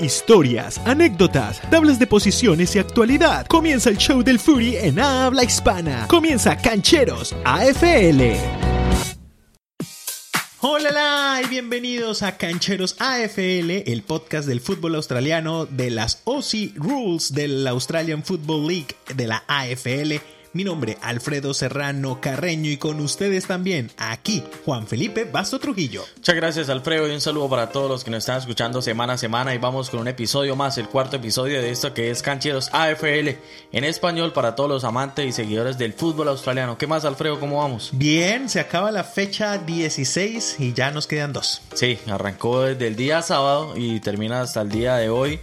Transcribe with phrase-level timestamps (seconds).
[0.00, 3.46] historias, anécdotas, tablas de posiciones y actualidad.
[3.46, 6.06] Comienza el show del Fury en habla hispana.
[6.08, 8.36] Comienza Cancheros AFL.
[10.60, 17.32] Hola y bienvenidos a Cancheros AFL, el podcast del fútbol australiano de las Aussie Rules
[17.34, 23.46] del Australian Football League de la AFL mi nombre, Alfredo Serrano Carreño, y con ustedes
[23.46, 26.02] también, aquí, Juan Felipe Basto Trujillo.
[26.16, 29.18] Muchas gracias, Alfredo, y un saludo para todos los que nos están escuchando semana a
[29.18, 29.54] semana.
[29.54, 33.36] Y vamos con un episodio más, el cuarto episodio de esto que es Cancheros AFL,
[33.72, 36.78] en español para todos los amantes y seguidores del fútbol australiano.
[36.78, 37.38] ¿Qué más, Alfredo?
[37.38, 37.90] ¿Cómo vamos?
[37.92, 41.60] Bien, se acaba la fecha 16 y ya nos quedan dos.
[41.74, 45.38] Sí, arrancó desde el día sábado y termina hasta el día de hoy.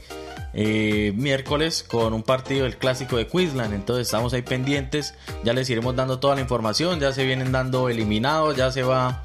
[0.56, 3.74] Eh, miércoles con un partido del clásico de Queensland.
[3.74, 5.16] Entonces estamos ahí pendientes.
[5.44, 7.00] Ya les iremos dando toda la información.
[7.00, 8.56] Ya se vienen dando eliminados.
[8.56, 9.24] Ya se va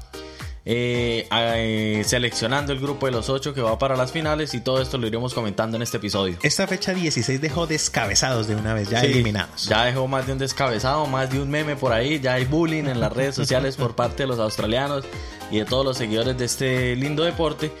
[0.65, 4.55] eh, eh, seleccionando el grupo de los ocho que va para las finales.
[4.55, 6.37] Y todo esto lo iremos comentando en este episodio.
[6.41, 9.67] Esta fecha 16 dejó descabezados de una vez, ya eliminados.
[9.67, 12.19] Ya dejó más de un descabezado, más de un meme por ahí.
[12.19, 15.05] Ya hay bullying en las redes sociales por parte de los australianos
[15.51, 17.71] y de todos los seguidores de este lindo deporte.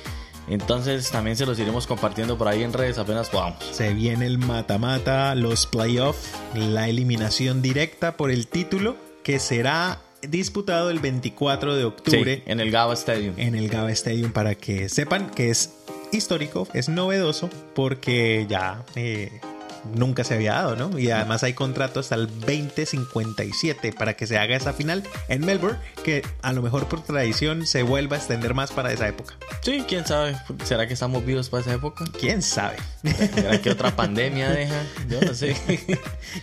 [0.49, 3.63] Entonces también se los iremos compartiendo por ahí en redes apenas podamos.
[3.71, 10.89] Se viene el mata-mata, los playoffs, la eliminación directa por el título que será disputado
[10.89, 12.43] el 24 de octubre.
[12.45, 13.35] en el Gava Stadium.
[13.37, 15.73] En el Gava Stadium para que sepan que es
[16.11, 19.39] histórico, es novedoso porque ya eh,
[19.95, 20.99] nunca se había dado, ¿no?
[20.99, 25.79] Y además hay contrato hasta el 2057 para que se haga esa final en Melbourne,
[26.03, 29.35] que a lo mejor por tradición se vuelva a extender más para esa época.
[29.61, 30.35] Sí, quién sabe.
[30.63, 32.05] ¿Será que estamos vivos para esa época?
[32.19, 32.77] ¿Quién sabe?
[33.03, 34.81] ¿Será que otra pandemia deja?
[35.07, 35.55] Yo no sé.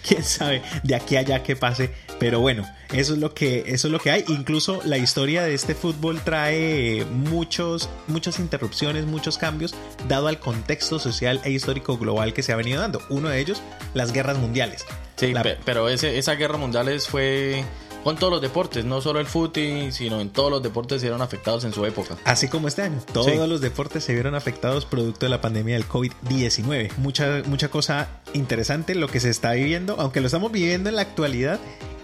[0.06, 0.62] ¿Quién sabe?
[0.82, 1.90] De aquí a allá que pase.
[2.18, 4.24] Pero bueno, eso es lo que, eso es lo que hay.
[4.28, 9.74] Incluso la historia de este fútbol trae muchos, muchas interrupciones, muchos cambios,
[10.08, 13.02] dado al contexto social e histórico global que se ha venido dando.
[13.10, 13.62] Uno de ellos,
[13.94, 14.84] las guerras mundiales.
[15.16, 15.32] Sí,
[15.64, 17.64] pero ese, esa guerra mundiales fue
[18.04, 21.22] con todos los deportes, no solo el fútbol, sino en todos los deportes se vieron
[21.22, 22.16] afectados en su época.
[22.24, 25.88] Así como este año, todos los deportes se vieron afectados producto de la pandemia del
[25.88, 26.96] COVID-19.
[26.98, 31.02] Mucha, mucha cosa interesante lo que se está viviendo, aunque lo estamos viviendo en la
[31.02, 31.58] actualidad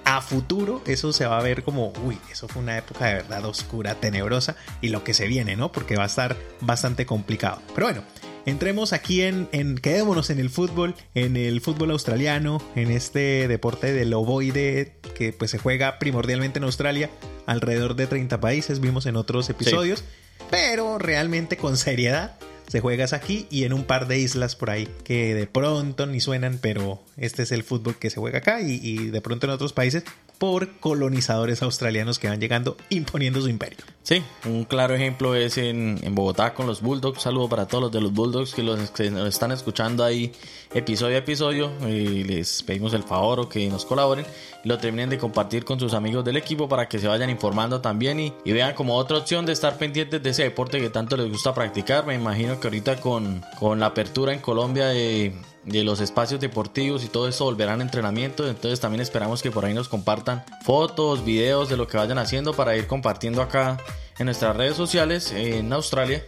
[0.05, 3.45] a futuro eso se va a ver como, uy, eso fue una época de verdad
[3.45, 5.71] oscura, tenebrosa y lo que se viene, ¿no?
[5.71, 7.63] Porque va a estar bastante complicado.
[7.75, 8.03] Pero bueno,
[8.47, 13.93] entremos aquí en, en quedémonos en el fútbol, en el fútbol australiano, en este deporte
[13.93, 17.11] del ovoide que pues se juega primordialmente en Australia,
[17.47, 20.05] alrededor de 30 países, vimos en otros episodios,
[20.51, 22.37] pero realmente con seriedad
[22.69, 26.21] se juegas aquí y en un par de islas por ahí que de pronto ni
[26.21, 29.53] suenan, pero este es el fútbol que se juega acá y, y de pronto en
[29.53, 30.05] otros países
[30.43, 33.79] por colonizadores australianos que van llegando imponiendo su imperio.
[34.03, 37.23] Sí, un claro ejemplo es en, Bogotá con los Bulldogs.
[37.23, 40.33] saludo para todos los de los Bulldogs que, los, que nos están escuchando ahí
[40.75, 41.71] episodio a episodio.
[41.89, 44.27] Y les pedimos el favor o que nos colaboren
[44.65, 48.19] lo terminen de compartir con sus amigos del equipo para que se vayan informando también
[48.19, 51.31] y, y vean como otra opción de estar pendientes de ese deporte que tanto les
[51.31, 52.05] gusta practicar.
[52.05, 57.05] Me imagino que ahorita con, con la apertura en Colombia de de los espacios deportivos
[57.05, 58.49] y todo eso volverán a entrenamiento.
[58.49, 62.55] Entonces también esperamos que por ahí nos compartan fotos, videos de lo que vayan haciendo
[62.55, 63.79] para ir compartiendo acá
[64.19, 66.25] en nuestras redes sociales en Australia.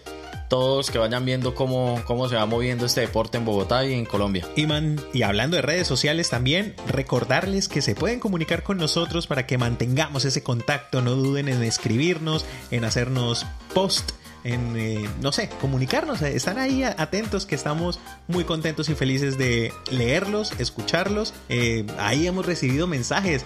[0.48, 4.04] Todos que vayan viendo cómo, cómo se va moviendo este deporte en Bogotá y en
[4.04, 4.46] Colombia.
[4.54, 9.26] Y, man, y hablando de redes sociales también, recordarles que se pueden comunicar con nosotros
[9.26, 11.00] para que mantengamos ese contacto.
[11.00, 14.12] No duden en escribirnos, en hacernos post
[14.44, 16.22] en, eh, no sé, comunicarnos.
[16.22, 21.34] Están ahí atentos que estamos muy contentos y felices de leerlos, escucharlos.
[21.48, 23.44] Eh, ahí hemos recibido mensajes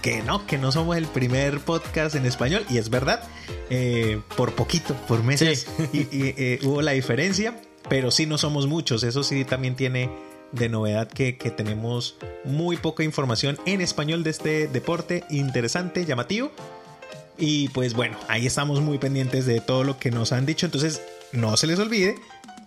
[0.00, 3.22] que no, que no somos el primer podcast en español y es verdad,
[3.70, 9.22] eh, por poquito, por meses y, hubo la diferencia, pero sí no somos muchos, eso
[9.22, 10.10] sí también tiene
[10.50, 16.50] de novedad que, que, tenemos muy poca información en español de este deporte interesante, llamativo,
[17.38, 20.66] y pues bueno, ahí estamos muy pendientes de todo lo que nos han dicho.
[20.66, 21.02] Entonces,
[21.32, 22.16] no se les olvide,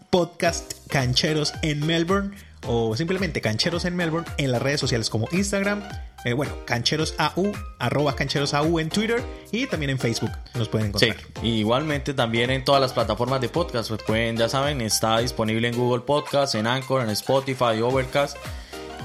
[0.10, 2.36] podcast Cancheros en Melbourne
[2.68, 5.84] o simplemente Cancheros en Melbourne en las redes sociales como Instagram,
[6.24, 9.22] eh, bueno, Cancheros AU, arroba Cancheros AU en Twitter
[9.52, 11.18] y también en Facebook nos pueden encontrar.
[11.42, 15.68] Sí, igualmente también en todas las plataformas de podcast, pues pueden, ya saben, está disponible
[15.68, 18.38] en Google Podcast, en Anchor, en Spotify, Overcast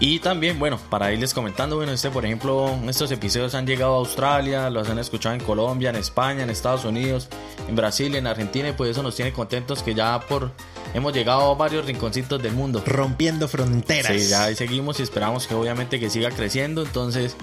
[0.00, 3.98] y también, bueno, para irles comentando, bueno, este, por ejemplo, estos episodios han llegado a
[3.98, 7.28] Australia, los han escuchado en Colombia, en España, en Estados Unidos,
[7.68, 10.52] en Brasil, en Argentina, y pues eso nos tiene contentos que ya por
[10.94, 12.82] hemos llegado a varios rinconcitos del mundo.
[12.86, 14.10] Rompiendo fronteras.
[14.10, 17.36] Sí, ya ahí seguimos y esperamos que obviamente que siga creciendo, entonces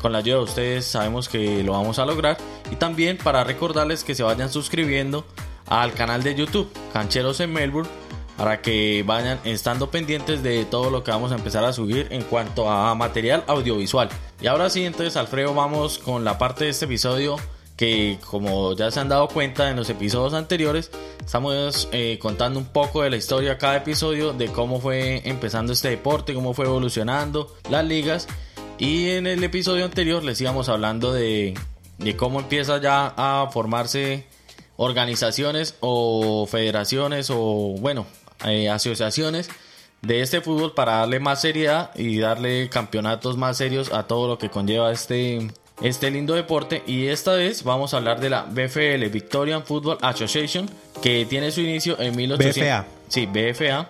[0.00, 2.38] con la ayuda de ustedes sabemos que lo vamos a lograr.
[2.70, 5.26] Y también para recordarles que se vayan suscribiendo
[5.66, 7.90] al canal de YouTube, Cancheros en Melbourne
[8.38, 12.22] para que vayan estando pendientes de todo lo que vamos a empezar a subir en
[12.22, 14.08] cuanto a material audiovisual.
[14.40, 17.36] Y ahora sí, entonces Alfredo, vamos con la parte de este episodio
[17.76, 20.90] que como ya se han dado cuenta en los episodios anteriores,
[21.24, 25.90] estamos eh, contando un poco de la historia cada episodio, de cómo fue empezando este
[25.90, 28.28] deporte, cómo fue evolucionando las ligas.
[28.78, 31.54] Y en el episodio anterior les íbamos hablando de,
[31.98, 34.26] de cómo empieza ya a formarse
[34.76, 38.06] organizaciones o federaciones o bueno,
[38.44, 39.50] eh, asociaciones
[40.02, 44.38] de este fútbol para darle más seriedad y darle campeonatos más serios a todo lo
[44.38, 45.48] que conlleva este,
[45.82, 46.82] este lindo deporte.
[46.86, 50.68] Y esta vez vamos a hablar de la BFL, Victorian Football Association,
[51.02, 52.62] que tiene su inicio en 1800.
[52.62, 52.86] BFA.
[53.08, 53.88] Sí, BFA,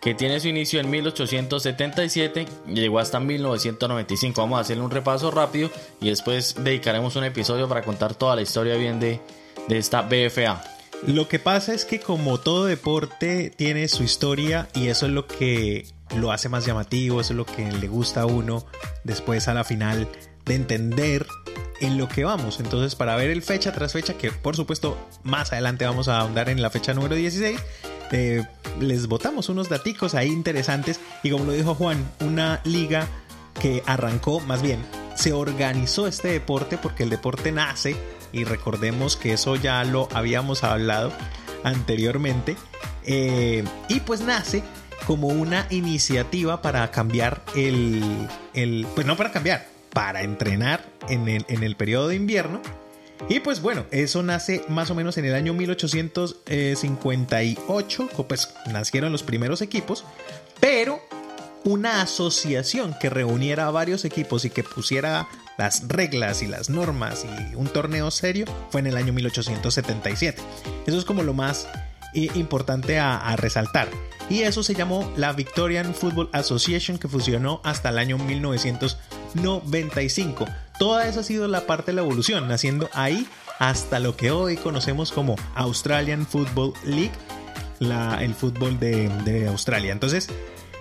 [0.00, 4.40] que tiene su inicio en 1877 y llegó hasta 1995.
[4.40, 5.70] Vamos a hacerle un repaso rápido
[6.00, 9.20] y después dedicaremos un episodio para contar toda la historia bien de,
[9.68, 10.62] de esta BFA.
[11.06, 15.26] Lo que pasa es que como todo deporte tiene su historia y eso es lo
[15.26, 15.86] que
[16.16, 18.66] lo hace más llamativo, eso es lo que le gusta a uno
[19.04, 20.08] después a la final
[20.44, 21.26] de entender
[21.80, 22.60] en lo que vamos.
[22.60, 26.50] Entonces, para ver el fecha tras fecha, que por supuesto más adelante vamos a ahondar
[26.50, 27.58] en la fecha número 16,
[28.12, 28.44] eh,
[28.78, 33.08] les botamos unos daticos ahí interesantes y como lo dijo Juan, una liga
[33.60, 37.96] que arrancó, más bien, se organizó este deporte porque el deporte nace
[38.32, 41.12] y recordemos que eso ya lo habíamos hablado
[41.64, 42.56] anteriormente
[43.04, 44.62] eh, y pues nace
[45.06, 48.02] como una iniciativa para cambiar el,
[48.54, 52.60] el, pues no para cambiar, para entrenar en el, en el periodo de invierno.
[53.28, 59.22] Y pues bueno, eso nace más o menos en el año 1858, pues nacieron los
[59.22, 60.06] primeros equipos,
[60.58, 61.02] pero
[61.64, 65.28] una asociación que reuniera a varios equipos y que pusiera
[65.60, 70.40] las reglas y las normas y un torneo serio fue en el año 1877.
[70.86, 71.68] Eso es como lo más
[72.14, 73.90] eh, importante a, resaltar.
[74.30, 80.46] Y eso se llamó la Victorian Football Association que fusionó hasta el año 1995.
[80.78, 83.28] Toda esa ha sido la parte de la evolución, naciendo ahí
[83.58, 87.12] hasta lo que hoy conocemos como Australian Football League,
[87.80, 89.92] la, el fútbol de, de Australia.
[89.92, 90.30] Entonces,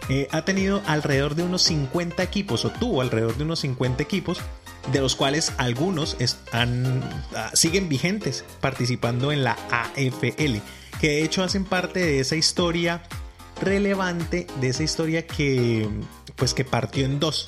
[0.09, 4.39] eh, ha tenido alrededor de unos 50 equipos, o tuvo alrededor de unos 50 equipos,
[4.91, 6.67] de los cuales algunos uh,
[7.53, 10.57] siguen vigentes participando en la AFL,
[10.99, 13.03] que de hecho hacen parte de esa historia
[13.61, 15.87] relevante, de esa historia que,
[16.35, 17.45] pues, que partió en dos,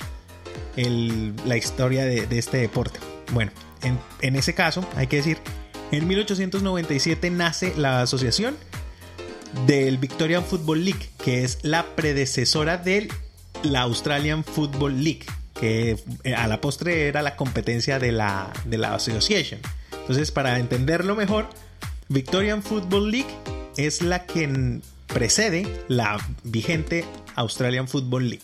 [0.76, 3.00] la historia de, este deporte.
[3.32, 3.52] Bueno,
[3.82, 5.38] en, en ese caso, hay que decir,
[5.90, 8.56] en 1897 nace la asociación
[9.66, 13.08] del Victorian Football League, que es la predecesora de
[13.62, 15.26] la Australian Football League,
[15.62, 19.60] que eh, a la postre era la competencia de la, de la Association.
[19.92, 21.48] Entonces, para entenderlo mejor,
[22.08, 23.30] Victorian Football League
[23.76, 27.04] es la que precede la vigente
[27.36, 28.42] Australian Football League.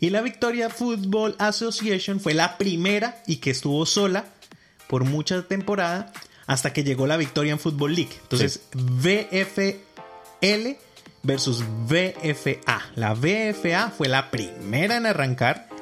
[0.00, 4.24] Y la Victoria Football Association fue la primera y que estuvo sola
[4.86, 6.10] por mucha temporada
[6.46, 8.16] hasta que llegó la Victorian Football League.
[8.22, 8.78] Entonces, sí.
[8.78, 9.58] VF
[10.40, 10.78] L
[11.22, 12.80] versus VFA.
[12.94, 15.75] La VFA fue la primera en arrancar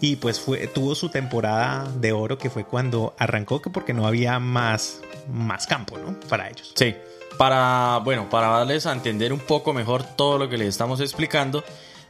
[0.00, 4.06] y pues fue, tuvo su temporada de oro que fue cuando arrancó, que porque no
[4.06, 5.00] había más,
[5.30, 6.18] más campo, ¿no?
[6.28, 6.72] Para ellos.
[6.74, 6.94] Sí.
[7.38, 11.64] Para, bueno, para darles a entender un poco mejor todo lo que les estamos explicando,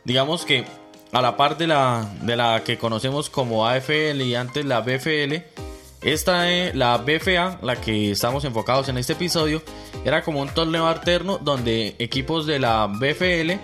[0.05, 0.65] digamos que
[1.13, 5.35] a la par de la, de la que conocemos como AFL y antes la BFL,
[6.03, 9.63] esta es la BFA, la que estamos enfocados en este episodio,
[10.05, 13.55] era como un torneo alterno donde equipos de la BFL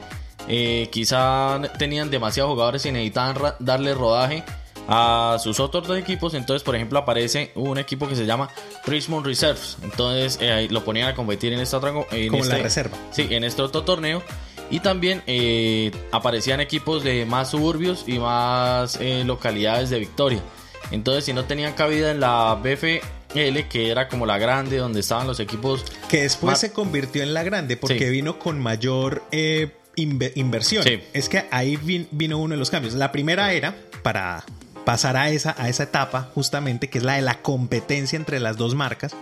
[0.48, 4.44] eh, quizá tenían demasiados jugadores y necesitaban darle rodaje
[4.88, 6.34] a sus otros dos equipos.
[6.34, 8.48] Entonces, por ejemplo, aparece un equipo que se llama
[8.86, 9.76] Richmond Reserves.
[9.82, 11.90] Entonces, eh, lo ponían a competir en esta otra.
[12.10, 12.96] En como este, la reserva.
[13.10, 14.22] Sí, en este otro torneo.
[14.70, 20.40] Y también eh, aparecían equipos de más suburbios y más eh, localidades de Victoria.
[20.90, 25.26] Entonces, si no tenían cabida en la BFL, que era como la grande, donde estaban
[25.26, 25.84] los equipos.
[26.08, 26.60] Que después más...
[26.60, 28.10] se convirtió en la grande porque sí.
[28.10, 30.84] vino con mayor eh, inver inversión.
[30.84, 31.00] Sí.
[31.12, 31.76] Es que ahí
[32.10, 32.94] vino uno de los cambios.
[32.94, 34.44] La primera era para
[34.84, 38.56] pasar a esa, a esa etapa, justamente, que es la de la competencia entre las
[38.56, 39.14] dos marcas.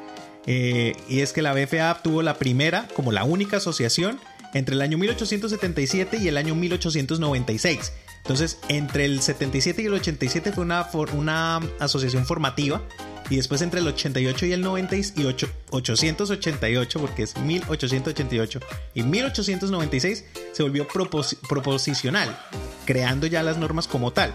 [0.46, 4.18] Eh, y es que la BFA tuvo la primera, como la única asociación,
[4.54, 7.92] entre el año 1877 y el año 1896.
[8.18, 12.82] Entonces, entre el 77 y el 87 fue una, una asociación formativa.
[13.30, 18.60] Y después entre el 88 y el 90 y 8, 888, porque es 1888
[18.94, 22.36] y 1896, se volvió propos, proposicional,
[22.84, 24.34] creando ya las normas como tal.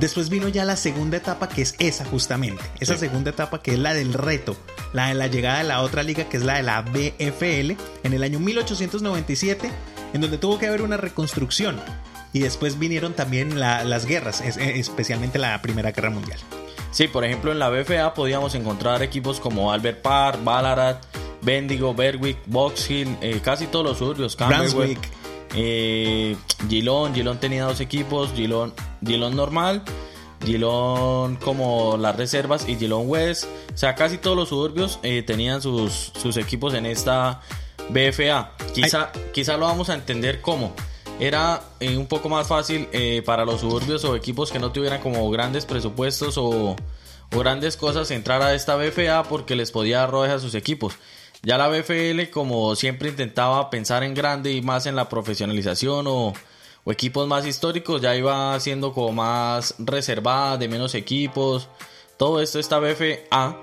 [0.00, 2.62] Después vino ya la segunda etapa, que es esa justamente.
[2.80, 3.00] Esa sí.
[3.00, 4.56] segunda etapa que es la del reto,
[4.92, 7.72] la de la llegada de la otra liga, que es la de la BFL.
[8.04, 9.70] En el año 1897
[10.12, 11.80] en donde tuvo que haber una reconstrucción.
[12.32, 16.38] Y después vinieron también las guerras, especialmente la Primera Guerra Mundial.
[16.96, 21.04] Sí, por ejemplo en la BFA podíamos encontrar equipos como Albert Park, Ballarat,
[21.42, 24.96] Bendigo, Berwick, Box Hill, eh, casi todos los suburbios, Camberwell,
[25.54, 26.34] eh,
[26.70, 28.72] Gilón, Gilón tenía dos equipos, Gilón,
[29.04, 29.82] Gilón normal,
[30.42, 35.60] Gilón como las reservas y Gilón West, o sea, casi todos los suburbios eh, tenían
[35.60, 37.42] sus, sus equipos en esta
[37.90, 38.52] BFA.
[38.74, 40.74] Quizá, quizá lo vamos a entender como
[41.18, 45.00] era eh, un poco más fácil eh, para los suburbios o equipos que no tuvieran
[45.00, 46.76] como grandes presupuestos o,
[47.30, 50.94] grandes cosas entrar a esta BFA porque les podía dar a sus equipos.
[51.42, 56.32] Ya la BFL como siempre intentaba pensar en grande y más en la profesionalización o,
[56.86, 61.68] equipos más históricos, ya iba siendo como más reservada, de menos equipos.
[62.16, 63.58] Todo esto, esta BFA,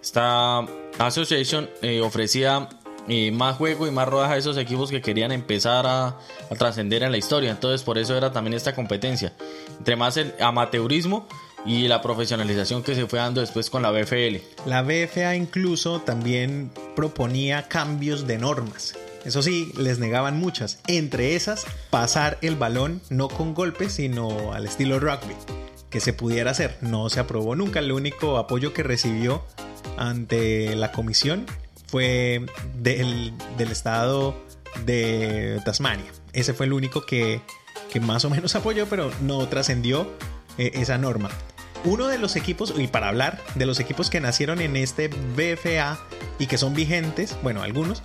[0.00, 0.66] esta
[0.98, 2.68] Association eh, ofrecía
[3.08, 6.18] y más juego y más rodaje a esos equipos que querían empezar a,
[6.58, 7.50] trascender en la historia.
[7.50, 9.32] Entonces por eso era también esta competencia.
[9.78, 11.26] Entre más el amateurismo
[11.64, 14.36] y la profesionalización que se fue dando después con la BFL.
[14.66, 18.94] La BFA incluso también proponía cambios de normas.
[19.24, 20.80] Eso sí, les negaban muchas.
[20.88, 25.34] Entre esas, pasar el balón no con golpes, sino al estilo rugby.
[25.90, 26.76] Que se pudiera hacer.
[26.80, 27.78] No se aprobó nunca.
[27.78, 29.44] El único apoyo que recibió
[29.96, 31.46] ante la comisión
[31.92, 32.46] fue
[32.78, 34.34] del, estado
[34.86, 36.10] de Tasmania.
[36.32, 37.42] Ese fue el único que,
[38.00, 40.10] más o menos apoyó, pero no trascendió
[40.56, 41.28] eh, esa norma.
[41.84, 46.00] Uno de los equipos, y para hablar de los equipos que nacieron en este BFA
[46.38, 48.02] y que son vigentes, bueno, algunos,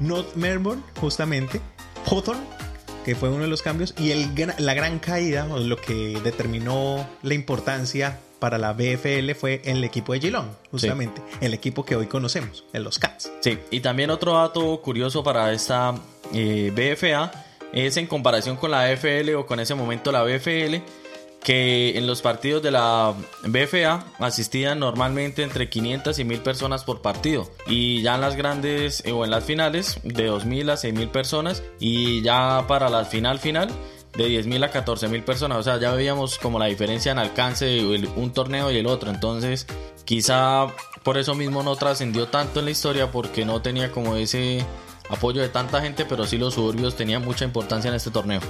[0.00, 1.62] North Melbourne, justamente,
[2.10, 2.42] Hawthorne,
[3.06, 4.28] que fue uno de los cambios, y el,
[4.58, 10.12] la gran caída, o lo que determinó la importancia para la BFL fue el equipo
[10.12, 13.30] de Geelong, justamente, el equipo que hoy conocemos, en los Cats.
[13.40, 15.94] Sí, y también otro dato curioso para esta
[16.32, 17.30] eh, BFA
[17.72, 20.76] es en comparación con la FL o con ese momento la BFL,
[21.42, 27.00] que en los partidos de la BFA asistían normalmente entre 500 y 1000 personas por
[27.00, 31.08] partido y ya en las grandes eh, o en las finales de 2000 a 6000
[31.08, 33.70] personas y ya para la final final
[34.16, 35.58] de 10.000 a 14.000 personas.
[35.58, 39.10] O sea, ya veíamos como la diferencia en alcance de un torneo y el otro.
[39.10, 39.66] Entonces,
[40.04, 40.66] quizá
[41.02, 44.64] por eso mismo no trascendió tanto en la historia porque no tenía como ese
[45.10, 48.40] apoyo de tanta gente, pero sí los suburbios tenían mucha importancia en este torneo.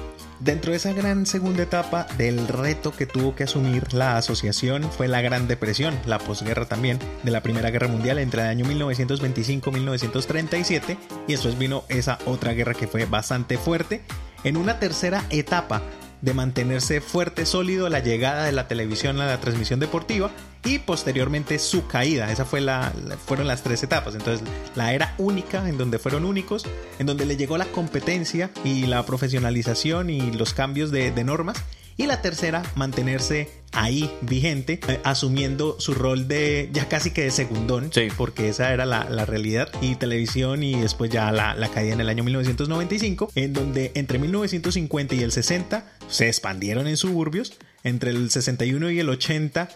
[0.41, 5.09] Dentro de esa gran segunda etapa del reto que tuvo que asumir la asociación fue
[5.09, 10.97] la Gran Depresión, la posguerra también de la Primera Guerra Mundial entre el año 1925-1937
[11.27, 14.03] y después vino esa otra guerra que fue bastante fuerte
[14.45, 15.83] en una tercera etapa
[16.23, 20.31] de mantenerse fuerte, sólido, la llegada de la televisión a la transmisión deportiva
[20.65, 22.31] y posteriormente su caída.
[22.31, 22.93] Esa fue la,
[23.27, 24.15] fueron las tres etapas.
[24.15, 26.67] Entonces, la era única, en donde fueron únicos,
[26.99, 31.65] en donde le llegó la competencia y la profesionalización y los cambios de normas
[31.97, 37.31] y la tercera, mantenerse ahí vigente, eh, asumiendo su rol de ya casi que de
[37.31, 42.01] segundón, porque esa era la, realidad, y televisión y después ya la, la caída en
[42.01, 47.55] el año 1995, en donde entre 1950 y el 60 se expandieron en suburbios,
[47.85, 49.69] entre el 61 y el 80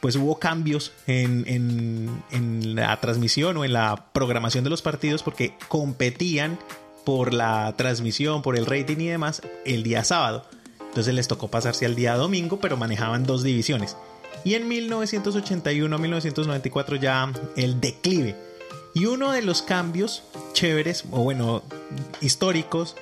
[0.00, 5.22] pues hubo cambios en, en, en, la transmisión o en la programación de los partidos
[5.22, 6.58] porque competían
[7.04, 10.44] por la transmisión, por el rating y demás el día sábado.
[10.92, 13.96] Entonces les tocó pasarse al día domingo, pero manejaban dos divisiones.
[14.44, 18.36] Y en 1981 1994 ya el declive.
[18.92, 20.22] Y uno de los cambios
[20.52, 21.62] chéveres, o bueno,
[22.20, 22.94] históricos,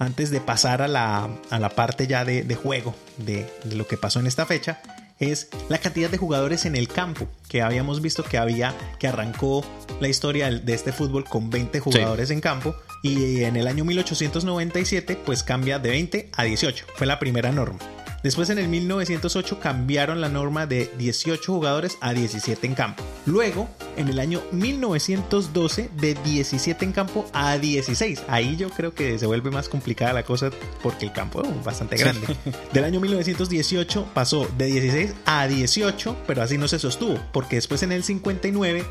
[0.00, 1.30] antes de pasar a la,
[1.76, 4.82] parte ya de, juego de, lo que pasó en esta fecha,
[5.18, 9.64] es la cantidad de jugadores en el campo, que habíamos visto que había, que arrancó
[10.00, 15.18] la historia de este fútbol con 20 jugadores en campo y en el año 1897
[15.24, 17.78] pues cambia de 20 a 18, fue la primera norma.
[18.22, 23.04] Después en el 1908 cambiaron la norma de 18 jugadores a 17 en campo.
[23.26, 28.24] Luego, en el año 1912, de 17 en campo a 16.
[28.26, 30.50] Ahí yo creo que se vuelve más complicada la cosa
[30.82, 32.26] porque el campo es bastante grande.
[32.72, 37.84] Del año 1918 pasó de 16 a 18, pero así no se sostuvo, porque después
[37.84, 38.84] en el 59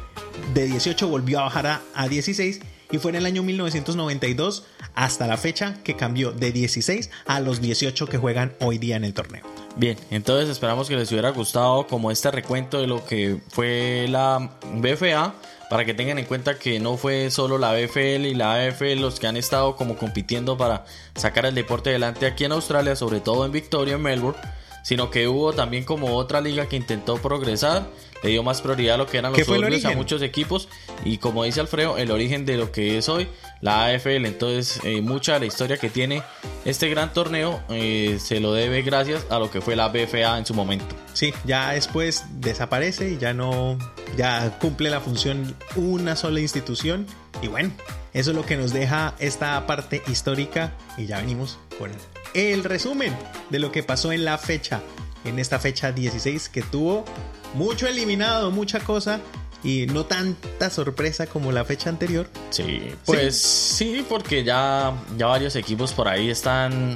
[0.54, 4.64] de 18 volvió a bajar a, a 16 y fue en el año 1992
[4.96, 9.04] hasta la fecha que cambió de 16 a los 18 que juegan hoy día en
[9.04, 9.44] el torneo.
[9.76, 14.58] Bien, entonces esperamos que les hubiera gustado como este recuento de lo que fue la
[14.74, 15.36] BFA
[15.70, 19.20] para que tengan en cuenta que no fue solo la BFL y la AFL los
[19.20, 23.46] que han estado como compitiendo para sacar el deporte adelante aquí en Australia, sobre todo
[23.46, 24.40] en Victoria, en Melbourne,
[24.88, 27.90] sino que hubo también como otra liga que intentó progresar,
[28.24, 30.70] le dio más prioridad a lo que eran los suburbios a muchos equipos
[31.04, 33.28] y como dice Alfredo, el origen de lo que es hoy
[33.60, 34.26] la AFL.
[34.26, 36.24] Entonces, eh, mucha de la historia que tiene
[36.64, 40.46] este gran torneo eh, se lo debe gracias a lo que fue la BFA en
[40.46, 40.96] su momento.
[41.12, 43.78] Sí, ya después desaparece y ya no,
[44.16, 47.06] ya cumple la función una sola institución
[47.42, 47.74] y bueno,
[48.14, 51.92] eso es lo que nos deja esta parte histórica y ya venimos con
[52.34, 53.16] el resumen
[53.50, 54.82] de lo que pasó en la fecha,
[55.26, 57.06] en esta fecha 16 que tuvo
[57.54, 59.20] mucho eliminado, mucha cosa
[59.64, 62.30] y no tanta sorpresa como la fecha anterior.
[62.50, 66.96] Sí, pues sí, porque ya, ya varios equipos por ahí están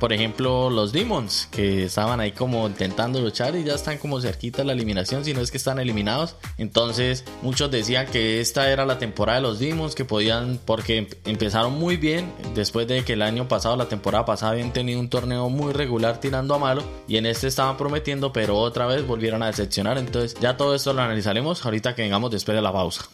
[0.00, 4.58] por ejemplo, los Demons, que estaban ahí como intentando luchar y ya están como cerquita
[4.58, 6.36] de la eliminación, si no es que están eliminados.
[6.58, 11.06] Entonces, muchos decían que esta era la temporada de los Demons, que podían, porque em,
[11.24, 15.08] empezaron muy bien, después de que el año pasado, la temporada pasada, habían tenido un
[15.08, 19.42] torneo muy regular tirando a malo, y en este estaban prometiendo, pero otra vez volvieron
[19.42, 19.98] a decepcionar.
[19.98, 23.08] Entonces, ya todo esto lo analizaremos ahorita que vengamos después de la pausa.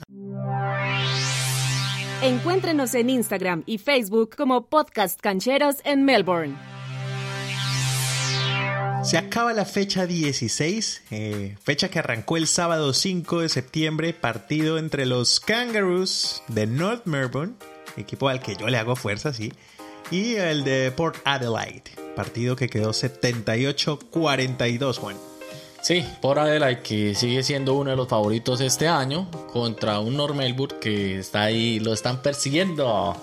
[2.22, 6.69] Encuéntrenos en Instagram y Facebook como Podcast Cancheros en Melbourne.
[9.02, 14.76] Se acaba la fecha 16, eh, fecha que arrancó el sábado 5 de septiembre, partido
[14.76, 17.54] entre los Kangaroos de North Melbourne,
[17.96, 19.54] equipo al que yo le hago fuerza, sí,
[20.10, 25.16] y el de Port Adelaide, partido que quedó 78-42, Juan.
[25.80, 30.34] Sí, Port Adelaide que sigue siendo uno de los favoritos este año contra un North
[30.34, 33.16] Melbourne que está ahí, lo están persiguiendo.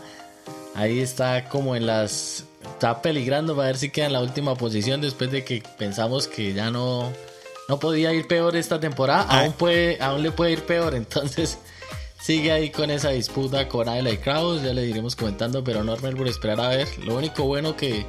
[0.73, 2.46] Ahí está como en las
[2.77, 6.53] está peligrando para ver si queda en la última posición después de que pensamos que
[6.53, 7.11] ya no,
[7.67, 9.25] no podía ir peor esta temporada.
[9.27, 9.39] Ah.
[9.39, 11.57] Aún, puede, aún le puede ir peor, entonces
[12.21, 16.27] sigue ahí con esa disputa con Adelaide Kraus, ya le iremos comentando, pero no por
[16.27, 16.87] esperar a ver.
[16.99, 18.05] Lo único bueno que,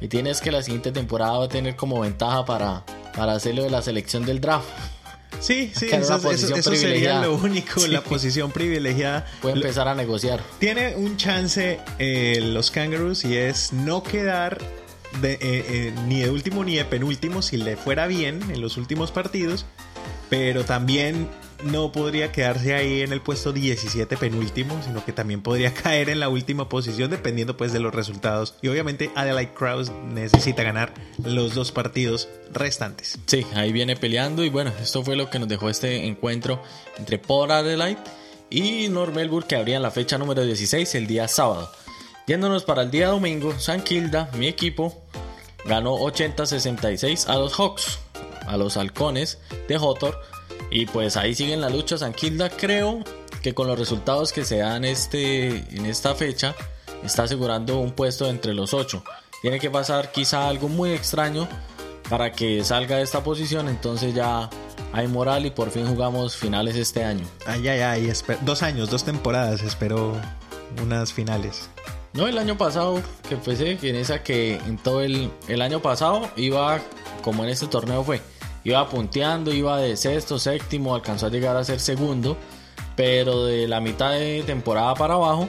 [0.00, 2.84] que, tiene es que la siguiente temporada va a tener como ventaja para,
[3.14, 4.66] para hacerlo de la selección del draft.
[5.40, 9.26] Sí, sí, eso, sería lo único, la posición privilegiada.
[9.40, 10.42] Puede empezar a negociar.
[10.58, 14.58] Tiene un chance eh, los Kangaroos y es no quedar
[15.20, 18.76] de, eh, eh, ni de último ni de penúltimo si le fuera bien en los
[18.76, 19.64] últimos partidos,
[20.28, 21.28] pero también
[21.64, 26.20] no podría quedarse ahí en el puesto 17 penúltimo, sino que también podría caer en
[26.20, 28.54] la última posición dependiendo pues de los resultados.
[28.62, 30.92] Y obviamente Adelaide Kraus necesita ganar
[31.24, 33.18] los dos partidos restantes.
[33.26, 36.62] Sí, ahí viene peleando y bueno, esto fue lo que nos dejó este encuentro
[36.96, 37.98] entre Port Adelaide
[38.50, 41.70] y North Melbourne que abrían la fecha número 16 el día sábado.
[42.26, 45.02] Yéndonos para el día domingo, San Kilda, mi equipo,
[45.64, 47.98] ganó 80-66 a los Hawks,
[48.46, 50.20] a los halcones de Hotor
[50.70, 51.98] y pues ahí siguen la lucha.
[51.98, 53.02] San Kilda creo
[53.42, 56.54] que con los resultados que se dan este, en esta fecha
[57.04, 59.02] está asegurando un puesto entre los ocho.
[59.42, 61.48] Tiene que pasar quizá algo muy extraño
[62.08, 63.68] para que salga de esta posición.
[63.68, 64.50] Entonces ya
[64.92, 67.24] hay moral y por fin jugamos finales este año.
[67.46, 68.12] Ay, ay, ay.
[68.42, 69.62] Dos años, dos temporadas.
[69.62, 70.16] Espero
[70.82, 71.70] unas finales.
[72.14, 76.28] No, el año pasado que empecé, en esa que en todo el, el año pasado
[76.36, 76.80] iba
[77.22, 78.20] como en este torneo fue
[78.64, 82.36] iba punteando, iba de sexto, séptimo, alcanzó a llegar a ser segundo,
[82.96, 85.48] pero de la mitad de temporada para abajo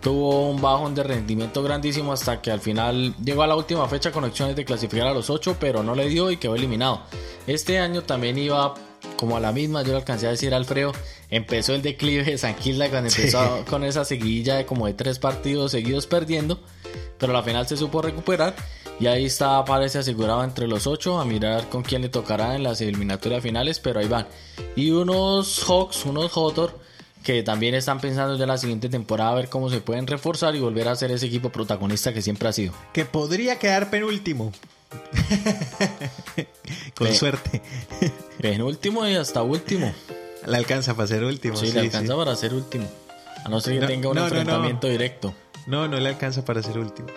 [0.00, 4.12] tuvo un bajón de rendimiento grandísimo hasta que al final llegó a la última fecha
[4.12, 7.02] con opciones de clasificar a los 8, pero no le dio y quedó eliminado.
[7.46, 8.74] Este año también iba
[9.16, 10.92] como a la misma, yo le alcancé a decir a Alfredo,
[11.30, 15.72] empezó el declive de San cuando empezó con esa seguidilla de como de tres partidos
[15.72, 16.60] seguidos perdiendo,
[17.18, 18.54] pero al final se supo recuperar
[18.98, 22.62] y ahí está, parece asegurado entre los ocho, a mirar con quién le tocará en
[22.62, 24.26] las eliminatorias finales, pero ahí van.
[24.74, 26.78] Y unos Hawks, unos Hotor,
[27.22, 30.54] que también están pensando ya en la siguiente temporada a ver cómo se pueden reforzar
[30.54, 32.72] y volver a ser ese equipo protagonista que siempre ha sido.
[32.92, 34.52] Que podría quedar penúltimo.
[36.94, 37.62] con suerte.
[38.40, 39.92] penúltimo y hasta último.
[40.46, 41.56] Le alcanza para ser último.
[41.56, 42.86] Sí, le alcanza para ser último.
[43.44, 45.34] A no ser que tenga un enfrentamiento directo.
[45.66, 47.08] No, no le alcanza para ser último.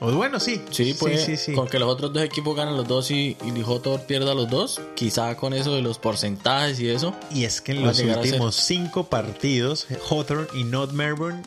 [0.00, 0.62] O bueno, sí.
[0.70, 4.34] Sí, pues con que los otros dos equipos ganen los dos y, y Lijotor pierda
[4.34, 7.14] los dos, quizá con eso de los porcentajes y eso.
[7.30, 11.42] Y es que en los últimos cinco partidos, Hawthorne y North Melbourne,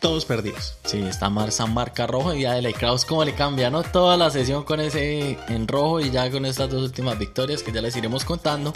[0.00, 0.76] todos perdidos.
[0.84, 3.82] Sí, está Mar San Marca rojo y ya Kraus como le cambia, ¿no?
[3.82, 7.72] Toda la sesión con ese en rojo y ya con estas dos últimas victorias que
[7.72, 8.72] ya les iremos contando.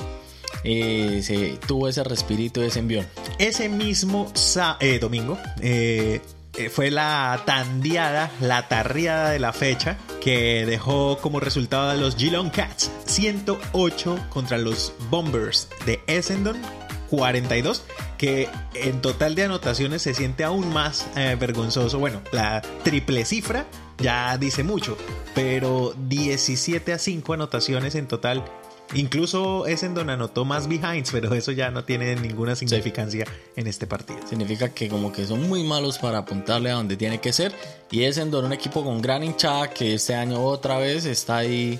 [0.65, 3.07] Eh, se tuvo ese respirito, ese envión.
[3.39, 4.33] Ese mismo
[4.81, 6.21] eh, domingo, eh,
[6.57, 12.17] eh, fue la tandeada, la tarriada de la fecha, que dejó como resultado a los
[12.17, 16.61] Geelong Cats 108 contra los Bombers de Essendon
[17.11, 17.83] 42,
[18.17, 21.99] que en total de anotaciones se siente aún más eh, vergonzoso.
[21.99, 23.67] Bueno, la triple cifra
[23.99, 24.97] ya dice mucho,
[25.35, 28.45] pero 17 a 5 anotaciones en total.
[28.93, 33.67] Incluso es en donde anotó más behinds, pero eso ya no tiene ninguna significancia en
[33.69, 34.19] este partido.
[34.29, 37.53] Significa que como que son muy malos para apuntarle a donde tiene que ser.
[37.91, 41.39] Y es en donde un equipo con gran hinchada que este año otra vez está
[41.39, 41.79] ahí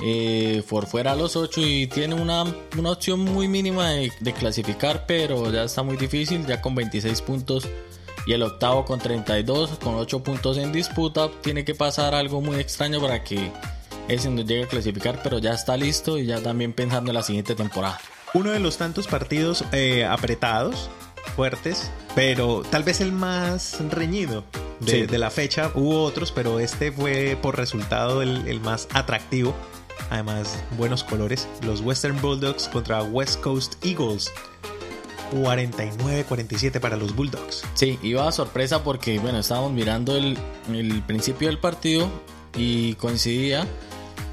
[0.00, 2.44] eh, por fuera a los 8 y tiene una,
[2.76, 7.22] una opción muy mínima de, de, clasificar, pero ya está muy difícil, ya con 26
[7.22, 7.66] puntos
[8.26, 12.56] y el octavo con 32, con 8 puntos en disputa, tiene que pasar algo muy
[12.56, 13.50] extraño para que
[14.08, 17.22] ese no llegue a clasificar, pero ya está listo y ya también pensando en la
[17.22, 17.98] siguiente temporada.
[18.34, 20.90] Uno de los tantos partidos eh, apretados,
[21.36, 24.44] fuertes, pero tal vez el más reñido
[24.80, 25.06] de, sí.
[25.06, 25.70] de, la fecha.
[25.74, 29.54] Hubo otros, pero este fue por resultado el, el más atractivo
[30.10, 34.32] además buenos colores, los Western Bulldogs contra West Coast Eagles.
[35.32, 37.64] 49-47 para los Bulldogs.
[37.74, 40.38] Sí, iba a sorpresa porque, bueno, estábamos mirando el,
[40.72, 42.08] el, principio del partido
[42.56, 43.66] y coincidía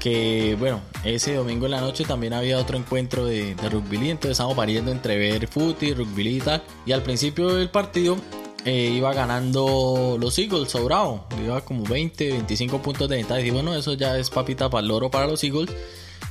[0.04, 4.56] que, bueno, ese domingo en la noche también había otro encuentro de, rugby, entonces estábamos
[4.56, 6.62] variando entre ver fútbol rugby y tal.
[6.84, 8.18] Y al principio del partido
[8.64, 13.40] eh, iba ganando los Eagles sobrado, iba como 20, 25 puntos de ventaja.
[13.40, 15.70] Y bueno, eso ya es papita para el loro para los Eagles.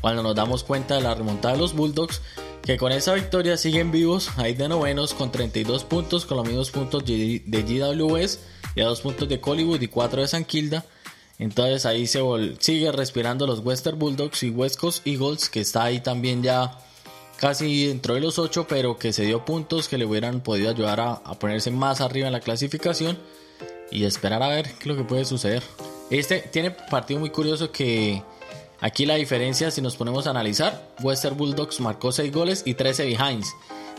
[0.02, 2.22] Cuando nos damos cuenta de la remontada de los Bulldogs,
[2.64, 6.72] que con esa victoria siguen vivos, ahí de novenos con 32 puntos, con los mismos
[6.72, 8.40] puntos de GWS,
[8.76, 10.86] y a 2 puntos de Hollywood y 4 de San Kilda.
[11.40, 12.22] Entonces ahí se
[12.60, 16.80] sigue respirando los Western Bulldogs y West Coast Eagles, que está ahí también ya
[17.38, 21.00] casi dentro de los 8, pero que se dio puntos que le hubieran podido ayudar
[21.00, 23.18] a, ponerse más arriba en la clasificación
[23.92, 25.64] y esperar a ver qué es lo que puede suceder.
[26.10, 28.22] Este tiene partido muy curioso que
[28.82, 33.06] aquí la diferencia, si nos ponemos a analizar, Western Bulldogs marcó 6 goles y 13
[33.06, 33.54] behinds.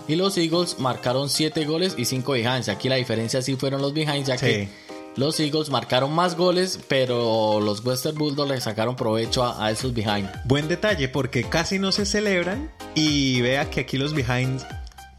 [0.07, 2.68] Y los Eagles marcaron 7 goles y 5 behinds.
[2.68, 4.68] Aquí la diferencia sí fueron los behinds, ya que
[5.16, 9.94] los Eagles marcaron más goles, pero los Western Bulldogs le sacaron provecho a, a, esos
[9.94, 10.29] behind.
[10.44, 12.70] Buen detalle, porque casi no se celebran.
[12.94, 14.62] Y vea que aquí los behind,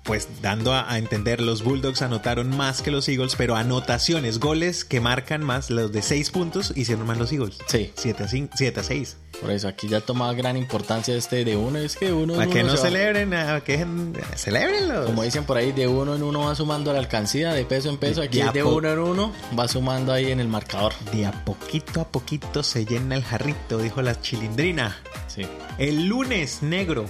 [0.03, 4.86] pues dando a, a, entender, los Bulldogs anotaron más que los Eagles, pero anotaciones, goles
[4.86, 7.58] que marcan más, los de 6 puntos, hicieron más los Eagles.
[7.67, 7.91] Sí.
[7.95, 9.17] 7 a, 5, 7 a 6.
[9.41, 11.78] Por eso aquí ya toma gran importancia este de uno.
[11.78, 12.36] Es que uno.
[12.36, 13.86] Para que uno no se celebren, a que
[14.36, 15.06] celebrenlo.
[15.06, 17.98] Como dicen por ahí, de uno en uno va sumando la alcancía, de peso en
[17.98, 18.21] peso.
[18.21, 20.93] Aquí De de uno en uno va sumando ahí en el marcador.
[21.12, 24.98] De a poquito a poquito se llena el jarrito, dijo la chilindrina.
[25.28, 25.45] Sí.
[25.78, 27.06] El lunes negro,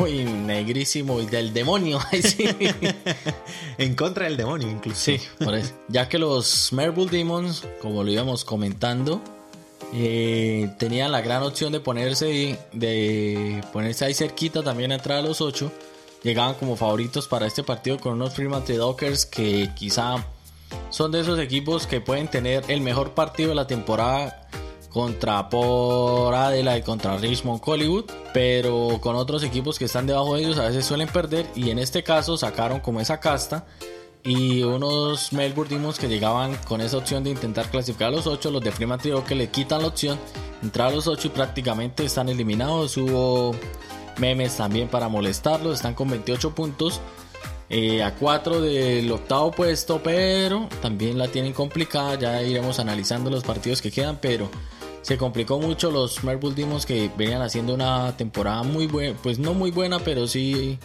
[0.00, 2.00] Uy, negrísimo y del demonio.
[2.22, 2.48] Sí.
[3.78, 5.00] en contra del demonio incluso.
[5.00, 5.74] Sí, por eso.
[5.88, 9.22] Ya que los Marble Demons, como lo íbamos comentando,
[9.92, 15.22] eh, tenían la gran opción de ponerse, de ponerse ahí cerquita también a entrar a
[15.22, 15.70] los 8.
[16.22, 20.26] Llegaban como favoritos para este partido con unos Fremont Dockers que quizá
[20.90, 24.48] son de esos equipos que pueden tener el mejor partido de la temporada
[24.90, 30.42] contra por Adela y contra Richmond Hollywood, pero con otros equipos que están debajo de
[30.42, 33.66] ellos a veces suelen perder y en este caso sacaron como esa casta
[34.26, 38.50] y unos Melbourne Demons que llegaban con esa opción de intentar clasificar a los 8,
[38.50, 40.18] los de Fremont que le quitan la opción,
[40.62, 43.54] entrar a los 8 y prácticamente están eliminados, hubo
[44.18, 47.00] memes también para molestarlos, están con 28 puntos.
[47.68, 52.14] eh, a 4 del octavo puesto, pero también la tienen complicada.
[52.14, 54.48] Ya iremos analizando los partidos que quedan, pero
[55.06, 59.54] se complicó mucho los Marble Demons que venían haciendo una temporada muy buena, pues no
[59.54, 60.80] muy buena, pero sí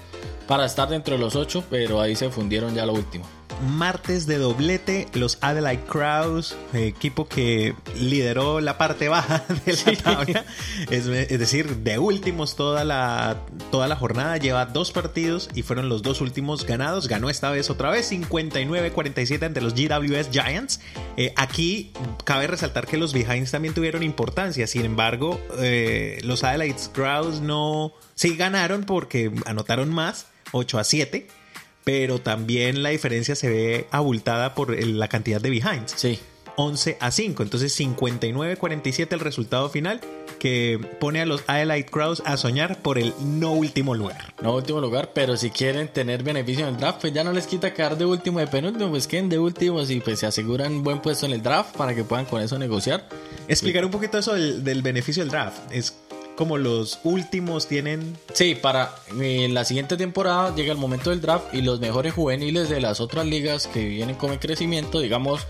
[0.47, 3.25] para estar dentro de los 8, pero ahí se fundieron ya lo último.
[3.61, 10.45] Martes de doblete, los Adelaide Crows, equipo que lideró la parte baja de la tabla,
[10.89, 13.37] es, es decir, de últimos toda la,
[13.71, 17.69] toda la jornada, lleva dos partidos y fueron los dos últimos ganados, ganó esta vez
[17.69, 20.79] otra vez 59-47 ante los GWS Giants.
[21.17, 21.91] Eh, aquí
[22.23, 27.93] cabe resaltar que los Behinds también tuvieron importancia, sin embargo, eh, los Adelaide Crows no,
[28.15, 31.40] sí ganaron porque anotaron más, 8 a 7
[31.83, 35.93] pero también la diferencia se ve abultada por el- la cantidad de behinds.
[35.95, 36.19] Sí,
[36.57, 40.01] 11 a 5, entonces 59-47 el resultado final
[40.39, 44.33] que pone a los Adelaide Crows a soñar por el no último lugar.
[44.41, 47.45] no último lugar, pero si quieren tener beneficio en el draft, pues ya no les
[47.47, 50.99] quita quedar de último de penúltimo, pues queden de últimos y pues se aseguran buen
[51.01, 53.07] puesto en el draft para que puedan con eso negociar.
[53.47, 55.59] Explicar un poquito eso del, del beneficio del draft.
[55.71, 55.93] Es
[56.35, 58.17] como los últimos tienen...
[58.33, 62.69] Sí, para eh, la siguiente temporada llega el momento del draft y los mejores juveniles
[62.69, 65.45] de las otras ligas que vienen con el crecimiento, digamos,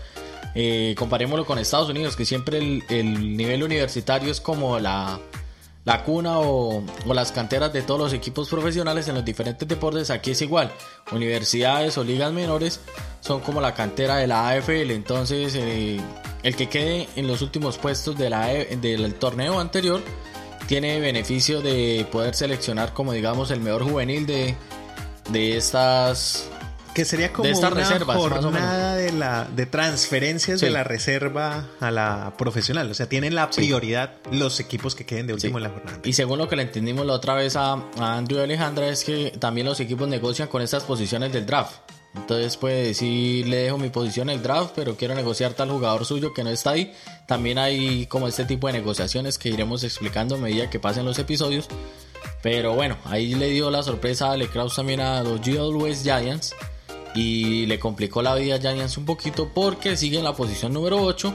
[0.54, 5.18] eh, comparémoslo con Estados Unidos, que siempre el, el nivel universitario es como la,
[5.84, 10.10] la cuna o, o las canteras de todos los equipos profesionales en los diferentes deportes.
[10.10, 10.70] Aquí es igual,
[11.10, 12.80] universidades o ligas menores
[13.20, 15.54] son como la cantera de la AFL, entonces...
[15.56, 16.00] eh,
[16.42, 20.00] el que quede en los últimos puestos de la, e, del torneo anterior
[20.66, 24.54] tiene beneficio de poder seleccionar como digamos el mejor juvenil de,
[25.30, 26.48] de estas
[26.94, 30.66] que sería como de estas una reservas, jornada de la de transferencias Sí.
[30.66, 35.26] de la reserva a la profesional, o sea, tienen la prioridad los equipos que queden
[35.26, 35.98] de último en la jornada.
[36.04, 39.04] Y según lo que le entendimos la otra vez a, a Andrew y Alejandra es
[39.04, 41.76] que también los equipos negocian con estas posiciones del draft.
[42.14, 46.04] Entonces puede decir, le dejo mi posición en el draft, pero quiero negociar tal jugador
[46.04, 46.92] suyo que no está ahí.
[47.26, 51.18] También hay como este tipo de negociaciones que iremos explicando a medida que pasen los
[51.18, 51.68] episodios.
[52.42, 55.40] Pero bueno, ahí le dio la sorpresa a Ale Kraus también a los
[55.74, 56.54] West Giants.
[57.14, 61.02] Y le complicó la vida a Giants un poquito porque sigue en la posición número
[61.02, 61.32] 8.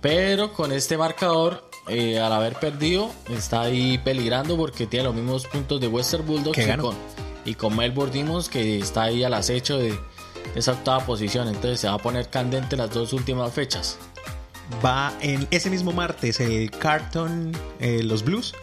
[0.00, 5.46] Pero con este marcador, eh, al haber perdido, está ahí peligrando porque tiene los mismos
[5.46, 6.84] puntos de Western Bulldogs Que ganó.
[6.84, 6.96] con,
[7.44, 9.98] y con Melbourne Demons que está ahí al acecho de
[10.54, 11.48] esa octava posición.
[11.48, 13.98] Entonces se va a poner candente las dos últimas fechas.
[14.84, 18.54] Va en ese mismo martes el Carton, eh, los Blues,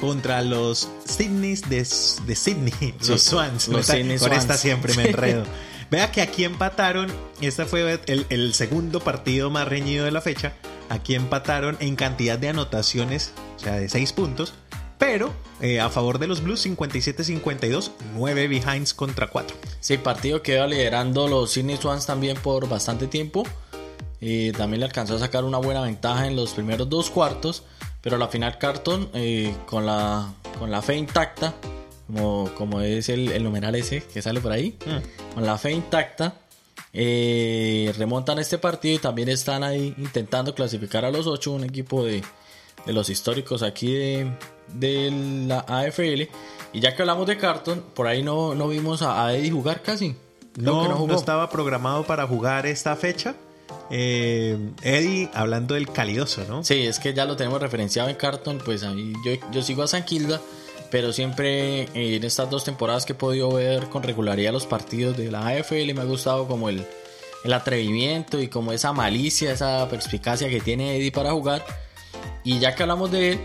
[0.00, 3.68] contra los Sydneys de, de Sydney, los Swans.
[3.68, 4.60] los Sydney esta Swans.
[4.60, 5.44] siempre me enredo.
[5.90, 10.54] Vea que aquí empataron, este fue el, el segundo partido más reñido de la fecha.
[10.88, 14.54] Aquí empataron en cantidad de anotaciones, o sea, de 6 puntos.
[14.98, 19.56] Pero eh, a favor de los Blues, 57-52, 9 behinds contra 4.
[19.80, 23.44] Sí, partido que iba liderando los Sydney Swans también por bastante tiempo.
[24.20, 27.64] Y también le alcanzó a sacar una buena ventaja en los primeros dos cuartos.
[28.00, 31.54] Pero a la final Carton, eh, con, la, con la fe intacta,
[32.06, 34.78] como, como es el, el numeral ese que sale por ahí,
[35.34, 36.34] con la fe intacta,
[36.92, 42.04] eh, remontan este partido y también están ahí intentando clasificar a los 8, un equipo
[42.04, 42.22] de,
[42.86, 44.30] de los históricos aquí de,
[44.74, 45.10] de
[45.46, 46.28] la AFL.
[46.72, 50.16] Y ya que hablamos de Carton, por ahí no, no vimos a, Eddie jugar casi.
[50.56, 51.14] No, que no, jugó.
[51.14, 53.34] estaba programado para jugar esta fecha.
[53.90, 56.64] Eh, Eddie, hablando del calidoso, ¿no?
[56.64, 59.82] Sí, es que ya lo tenemos referenciado en Carton, pues a mí, yo, yo sigo
[59.82, 60.40] a San Kilda,
[60.90, 65.16] pero siempre eh, en estas dos temporadas que he podido ver con regularidad los partidos
[65.16, 66.84] de la AFL me ha gustado como el,
[67.44, 71.64] el atrevimiento y como esa malicia, esa perspicacia que tiene Eddie para jugar.
[72.46, 73.40] Y ya que hablamos de él,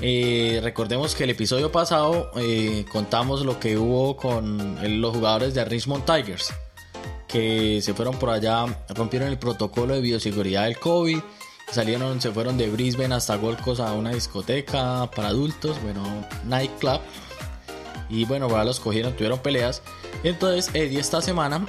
[0.00, 5.64] eh, recordemos que el episodio pasado eh, contamos lo que hubo con los jugadores de
[5.64, 6.54] Richmond Tigers
[7.26, 11.18] que se fueron por allá, rompieron el protocolo de bioseguridad del COVID,
[11.72, 16.04] salieron, se fueron de Brisbane hasta Gold Coast a una discoteca para adultos, bueno,
[16.44, 17.00] nightclub.
[18.08, 19.82] Y bueno, ahora los cogieron, tuvieron peleas.
[20.22, 21.66] Entonces Eddie esta semana,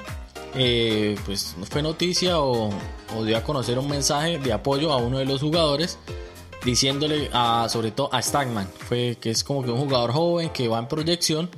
[0.54, 2.70] eh, pues fue noticia o
[3.26, 5.98] dio a conocer un mensaje de apoyo a uno de los jugadores
[6.66, 10.68] diciéndole a, sobre todo a Stagman, fue que es como que un jugador joven que
[10.68, 11.50] va en proyección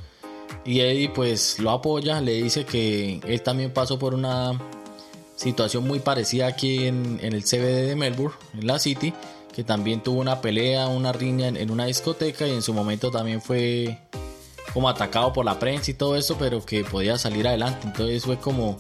[0.66, 4.60] y Eddie pues lo apoya, le dice que él también pasó por una
[5.38, 9.14] situación muy parecida aquí en, en el CBD de Melbourne, en la City,
[9.54, 13.42] que también tuvo una pelea, una riña en, una discoteca y en su momento también
[13.42, 13.98] fue
[14.74, 17.88] como atacado por la prensa y todo eso, pero que podía salir adelante.
[17.88, 18.78] Entonces fue como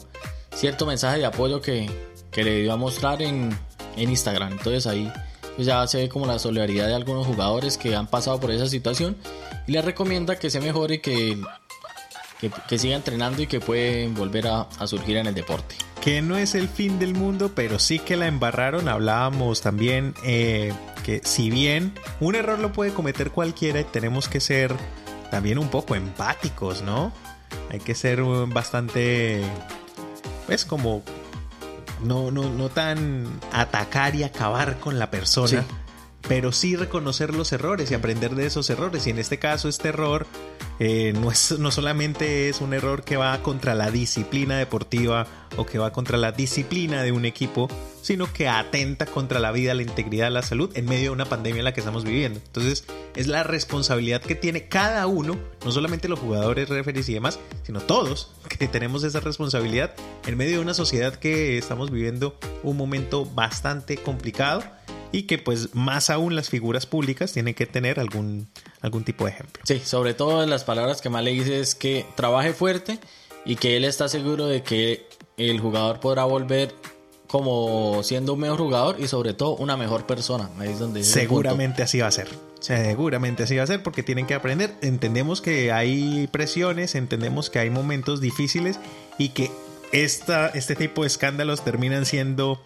[0.54, 1.90] cierto mensaje de apoyo que,
[2.32, 3.58] que le dio a mostrar en,
[3.96, 4.52] en Instagram.
[4.52, 5.12] Entonces ahí
[5.66, 9.18] ya se ve como la solidaridad de algunos jugadores que han pasado por esa situación
[9.66, 11.38] y le recomienda que se mejore y que,
[12.68, 15.76] que, siga entrenando y que puede volver a, surgir en el deporte.
[16.02, 18.88] Que no es el fin del mundo, pero sí que la embarraron.
[18.88, 24.74] Hablábamos también eh, que si bien un error lo puede cometer cualquiera, tenemos que ser
[25.32, 27.12] también un poco empáticos, ¿no?
[27.72, 29.42] Hay que ser bastante,
[30.46, 31.04] pues como
[32.02, 35.66] no, no, no tan atacar y acabar con la persona.
[36.28, 39.08] Pero sí reconocer los errores y aprender de esos errores.
[39.08, 40.28] Y en este caso, este error
[40.80, 45.66] eh, no, es, no solamente es un error que va contra la disciplina deportiva o
[45.66, 47.70] que va contra la disciplina de un equipo,
[48.02, 51.60] sino que atenta contra la vida, la integridad, la salud en medio de una pandemia
[51.60, 52.40] en la que estamos viviendo.
[52.46, 52.86] Entonces,
[53.16, 57.80] es la responsabilidad que tiene cada uno, no solamente los jugadores, referees y demás, sino
[57.80, 63.26] todos que tenemos esa responsabilidad en medio de una sociedad que estamos viviendo un momento
[63.26, 64.64] bastante complicado
[65.18, 68.48] y que pues más aún las figuras públicas tienen que tener algún,
[68.82, 69.64] algún tipo de ejemplo.
[69.66, 73.00] Sí, sobre todo las palabras que más le dice es que trabaje fuerte
[73.44, 76.76] y que él está seguro de que el jugador podrá volver
[77.26, 80.52] como siendo un mejor jugador y sobre todo una mejor persona.
[80.60, 82.30] Ahí es donde Seguramente así va a ser.
[82.60, 84.76] Seguramente así va a ser porque tienen que aprender.
[84.84, 88.80] Entendemos que hay presiones, entendemos que hay momentos difíciles
[89.18, 89.50] y que
[89.92, 92.62] esta, este tipo de escándalos terminan siendo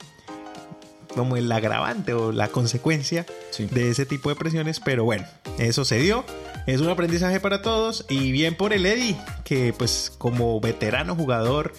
[1.15, 3.67] como el agravante o la consecuencia Sí.
[3.71, 4.79] de ese tipo de presiones.
[4.79, 5.25] Pero bueno,
[5.59, 6.23] eso se dio.
[6.67, 11.73] Es un aprendizaje para todos y bien por el Eddie, que pues como veterano jugador,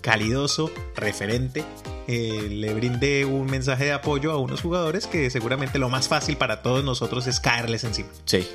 [0.00, 1.64] calidoso, referente,
[2.06, 6.36] eh, le brinde un mensaje de apoyo a unos jugadores que seguramente lo más fácil
[6.36, 8.08] para todos nosotros es caerles encima.
[8.24, 8.48] Sí,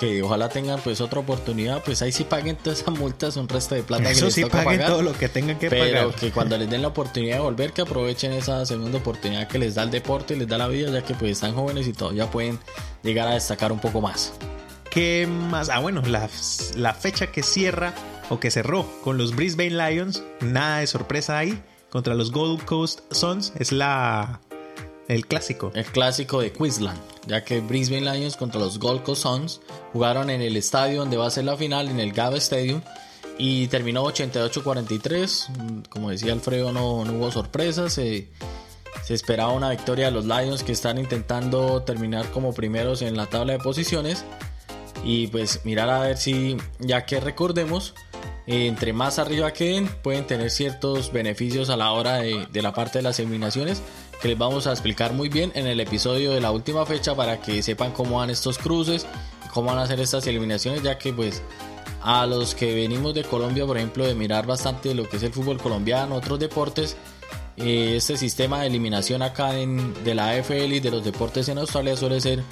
[0.00, 3.74] que ojalá tengan pues otra oportunidad, pues ahí sí paguen todas esas multas, un resto
[3.74, 4.88] de plata que Eso les sí, toca paguen pagar.
[4.92, 6.14] todo lo que tengan que pero pagar.
[6.20, 9.74] que cuando les den la oportunidad de volver, que aprovechen esa segunda oportunidad que les
[9.76, 12.30] da el deporte y les da la vida, ya que pues están jóvenes y todavía
[12.30, 12.58] pueden
[13.02, 14.32] llegar a destacar un poco más.
[14.90, 15.68] ¿Qué más?
[15.70, 16.28] Ah, bueno, la,
[16.76, 17.94] la fecha que cierra
[18.30, 21.62] o que cerró con los Brisbane Lions, nada de sorpresa ahí.
[21.90, 24.40] Contra los Gold Coast Suns es la
[25.08, 25.72] el clásico.
[25.74, 29.60] El clásico de Queensland, ya que Brisbane Lions contra los Gold Coast Suns
[29.92, 32.80] jugaron en el estadio donde va a ser la final, en el Gava Stadium,
[33.38, 35.48] y terminó 88-43.
[35.48, 37.92] Mm, Como decía Alfredo, no, no hubo sorpresas.
[37.92, 38.28] Se,
[39.04, 43.26] se esperaba una victoria de los Lions que están intentando terminar como primeros en la
[43.26, 44.24] tabla de posiciones.
[45.04, 47.94] Y pues mirar a ver si, ya que recordemos,
[48.46, 53.02] entre más arriba queden, pueden tener ciertos beneficios a la hora de, la parte de
[53.02, 53.82] las eliminaciones,
[54.20, 57.40] que les vamos a explicar muy bien en el episodio de la última fecha para
[57.40, 59.06] que sepan cómo van estos cruces,
[59.52, 61.42] cómo van a hacer estas eliminaciones, ya que pues
[62.02, 65.32] a los que venimos de Colombia, por ejemplo, de mirar bastante lo que es el
[65.32, 66.96] fútbol colombiano, otros deportes,
[67.56, 71.58] eh, este sistema de eliminación acá en, de la AFL y de los deportes en
[71.58, 72.42] Australia suele ser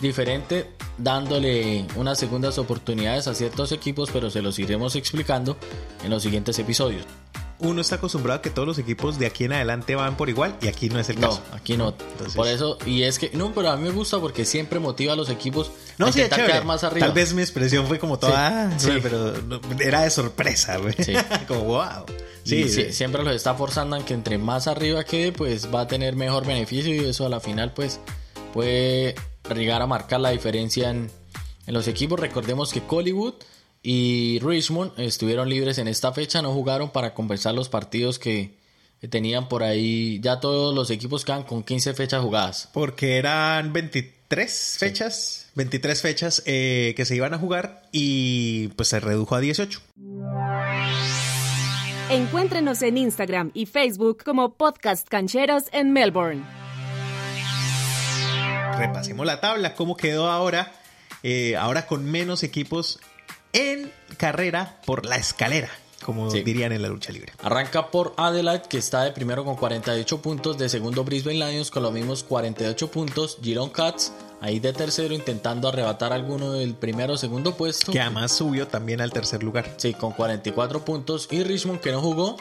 [0.00, 5.56] diferente, dándole unas segundas oportunidades a ciertos equipos, pero se los iremos explicando
[6.04, 7.04] en los siguientes episodios.
[7.58, 10.54] Uno está acostumbrado a que todos los equipos de aquí en adelante van por igual
[10.60, 11.42] y aquí no es el No, caso.
[11.52, 11.94] aquí no.
[12.12, 15.14] Entonces- Por eso, y es que, no, pero a mí me gusta porque siempre motiva
[15.14, 17.06] a los equipos No, a sí, intentar quedar más arriba.
[17.06, 19.00] Tal vez mi expresión fue como toda, Sí, "Ah", sí.
[19.02, 19.32] pero
[19.80, 20.92] era de sorpresa, güey.
[21.02, 21.14] Sí.
[21.48, 22.04] como wow.
[22.44, 25.86] Sí, Sí, siempre los está forzando en que entre más arriba quede, pues va a
[25.86, 28.00] tener mejor beneficio y eso a la final, pues
[28.52, 29.14] puede
[29.54, 31.10] llegar a marcar la diferencia en,
[31.66, 32.18] en los equipos.
[32.18, 33.34] Recordemos que Collywood
[33.82, 38.58] y Richmond estuvieron libres en esta fecha, no jugaron para conversar los partidos que,
[39.00, 40.18] que tenían por ahí.
[40.20, 42.68] Ya todos los equipos quedan con 15 fechas jugadas.
[42.72, 49.00] Porque eran 23 fechas, 23 fechas eh, que se iban a jugar y pues se
[49.00, 49.80] redujo a 18.
[52.10, 56.65] Encuéntrenos en Instagram y Facebook como Podcast Cancheros en Melbourne.
[58.78, 60.72] Repasemos la tabla, cómo quedó ahora,
[61.22, 62.98] eh, ahora con menos equipos
[63.52, 65.70] en carrera por la escalera,
[66.04, 66.42] como Sí.
[66.42, 67.32] dirían en la lucha libre.
[67.42, 70.58] Arranca por Adelaide, que está de primero con 48 puntos.
[70.58, 73.38] De segundo, Brisbane Lions con los mismos 48 puntos.
[73.42, 77.92] Giron Cats, ahí de tercero, intentando arrebatar alguno del primero o segundo puesto.
[77.92, 79.72] Que además subió también al tercer lugar.
[79.78, 81.28] Sí, con 44 puntos.
[81.30, 82.36] Y Richmond, que no jugó,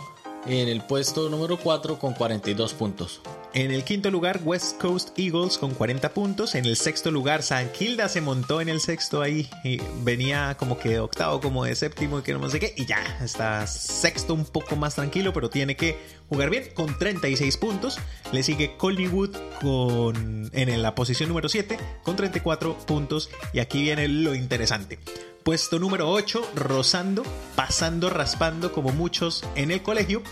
[0.47, 3.21] en el puesto número 4 con 42 puntos.
[3.55, 6.55] En el quinto lugar, West Coast Eagles con 40 puntos.
[6.55, 9.49] En el sexto lugar, San Kilda se montó en el sexto ahí.
[9.63, 12.73] Y venía como que de octavo, como de séptimo y que no sé qué.
[12.75, 17.55] Y ya, está sexto un poco más tranquilo, pero tiene que jugar bien con 36
[17.55, 17.97] puntos.
[18.33, 23.29] Le sigue Collingwood con, en la posición número 7 con 34 puntos.
[23.53, 24.99] Y aquí viene lo interesante.
[25.45, 27.23] Puesto número 8, rozando,
[27.55, 30.23] pasando, raspando como muchos en el colegio.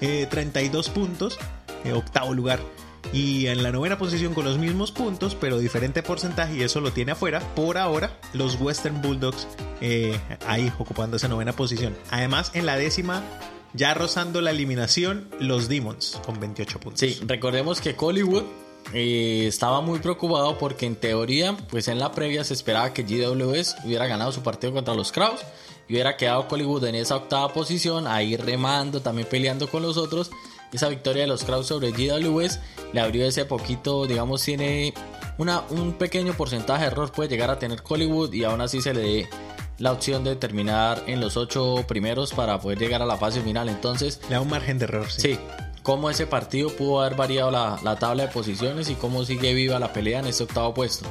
[0.00, 1.38] eh, 32 puntos,
[1.84, 2.60] eh, octavo lugar.
[3.12, 6.92] Y en la novena posición con los mismos puntos, pero diferente porcentaje, y eso lo
[6.92, 9.48] tiene afuera, por ahora, los Western Bulldogs
[9.80, 11.96] eh, ahí ocupando esa novena posición.
[12.10, 13.24] Además, en la décima,
[13.72, 17.00] ya rozando la eliminación, los Demons con 28 puntos.
[17.00, 18.44] Sí, recordemos que Collywood
[18.92, 23.76] eh, estaba muy preocupado porque en teoría, pues en la previa se esperaba que GWS
[23.84, 25.40] hubiera ganado su partido contra los Kraus
[25.88, 30.30] y hubiera quedado Collywood en esa octava posición, ahí remando, también peleando con los otros.
[30.72, 32.60] Esa victoria de los Kraus sobre GWS
[32.92, 34.94] le abrió ese poquito, digamos, tiene
[35.38, 38.94] una, un pequeño porcentaje de error, puede llegar a tener Collywood y aún así se
[38.94, 39.28] le dé
[39.78, 43.68] la opción de terminar en los ocho primeros para poder llegar a la fase final.
[43.68, 45.20] Entonces, Le da un margen de error, sí.
[45.20, 45.38] Sí,
[45.82, 49.78] cómo ese partido pudo haber variado la, la tabla de posiciones y cómo sigue viva
[49.78, 51.06] la pelea en este octavo puesto.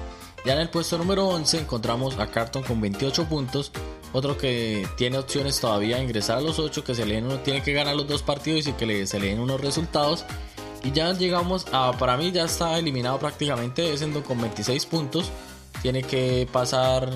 [0.45, 3.71] Ya en el puesto número 11 encontramos a Carton con 28 puntos,
[4.13, 7.61] otro que tiene opciones todavía de ingresar a los 8, que se leen uno, tiene
[7.61, 10.25] que ganar los dos partidos y que le, se leen unos resultados.
[10.83, 15.29] Y ya llegamos a, para mí ya está eliminado prácticamente, Essendon con 26 puntos,
[15.81, 17.09] tiene que pasar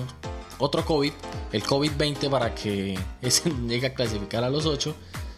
[0.58, 1.12] otro COVID,
[1.52, 4.94] el COVID-20 para que Essendon llegue a clasificar a los 8.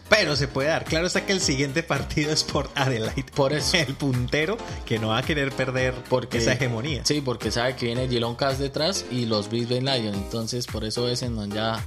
[0.09, 0.85] Pero se puede dar.
[0.85, 3.25] Claro está que el siguiente partido es por Adelaide.
[3.35, 3.75] Por eso.
[3.77, 7.01] El puntero que no va a querer perder Porque, esa hegemonía.
[7.05, 10.17] Sí, porque sabe que viene Geelong Cats detrás y los Brisbane Lions.
[10.17, 11.85] Entonces, por eso es en donde ya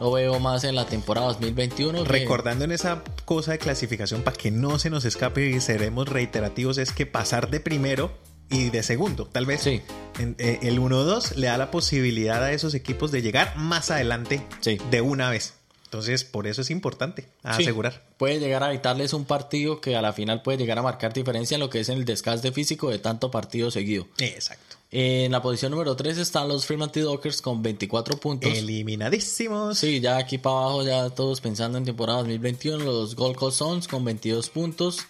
[0.00, 2.02] lo veo más en la temporada 2021.
[2.04, 6.08] que- Recordando en esa cosa de clasificación para que no se nos escape y seremos
[6.08, 8.12] reiterativos es que pasar de primero
[8.50, 9.80] y de segundo, tal vez Sí.
[10.18, 14.42] en- eh, el 1-2 le da la posibilidad a esos equipos de llegar más adelante
[14.60, 14.78] Sí.
[14.90, 15.54] de una vez.
[15.94, 18.02] Entonces, por eso es importante Sí, asegurar.
[18.16, 21.54] Puede llegar a evitarles un partido que a la final puede llegar a marcar diferencia
[21.54, 24.08] en lo que es en el desgaste físico de tanto partido seguido.
[24.18, 24.74] Exacto.
[24.90, 28.52] En la posición número 3 están los Fremantle Dockers con 24 puntos.
[28.52, 29.78] Eliminadísimos.
[29.78, 33.86] Sí, ya aquí para abajo, ya todos pensando en temporada 2021, los Gold Coast Suns
[33.86, 35.06] con 22 puntos.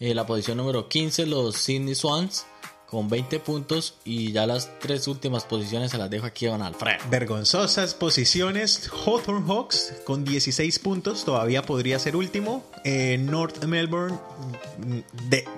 [0.00, 2.46] En la posición número 15, los Sydney Swans
[2.92, 3.94] con 20 puntos.
[4.04, 7.02] Y ya las tres últimas posiciones se las dejo aquí a Don Alfredo.
[7.10, 8.90] Vergonzosas posiciones.
[8.92, 11.24] Hawthorne Hawks con 16 puntos.
[11.24, 12.62] Todavía podría ser último.
[12.84, 14.18] Eh, North Melbourne
[14.78, 15.48] mm, de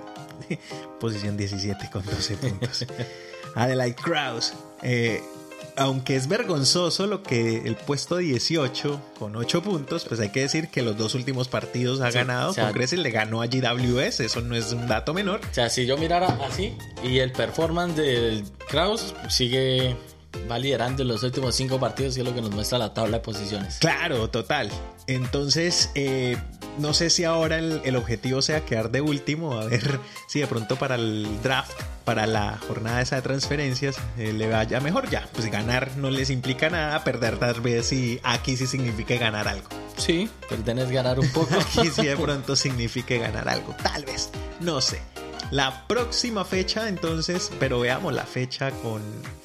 [1.01, 2.85] posición 17 con 12 puntos.
[3.55, 4.53] Adelaide Krause.
[4.81, 5.21] eh,
[5.77, 10.69] aunque es vergonzoso lo que el puesto 18 con 8 puntos, pues hay que decir
[10.69, 12.51] que los dos últimos partidos ha Sí, ganado.
[12.51, 15.41] o sea- con Grecia le ganó a GWS, eso no es un dato menor.
[15.49, 16.73] O sea, si yo mirara así
[17.03, 19.95] y el performance del Kraus sigue
[20.49, 23.17] va liderando en los últimos cinco partidos, que es lo que nos muestra la tabla
[23.17, 23.77] de posiciones.
[23.79, 24.69] Claro, total.
[25.07, 26.37] Entonces, eh,
[26.77, 30.47] no sé si ahora el, el objetivo sea quedar de último, a ver si de
[30.47, 31.71] pronto para el draft,
[32.05, 35.27] para la jornada esa de transferencias, eh, le vaya mejor ya.
[35.33, 39.67] Pues ganar no les implica nada, perder tal vez sí, aquí sí significa ganar algo.
[39.97, 41.55] Sí, perder es ganar un poco.
[41.59, 44.29] Aquí sí de pronto significa ganar algo, tal vez,
[44.59, 45.01] no sé.
[45.51, 49.01] La próxima fecha, entonces, pero veamos la fecha con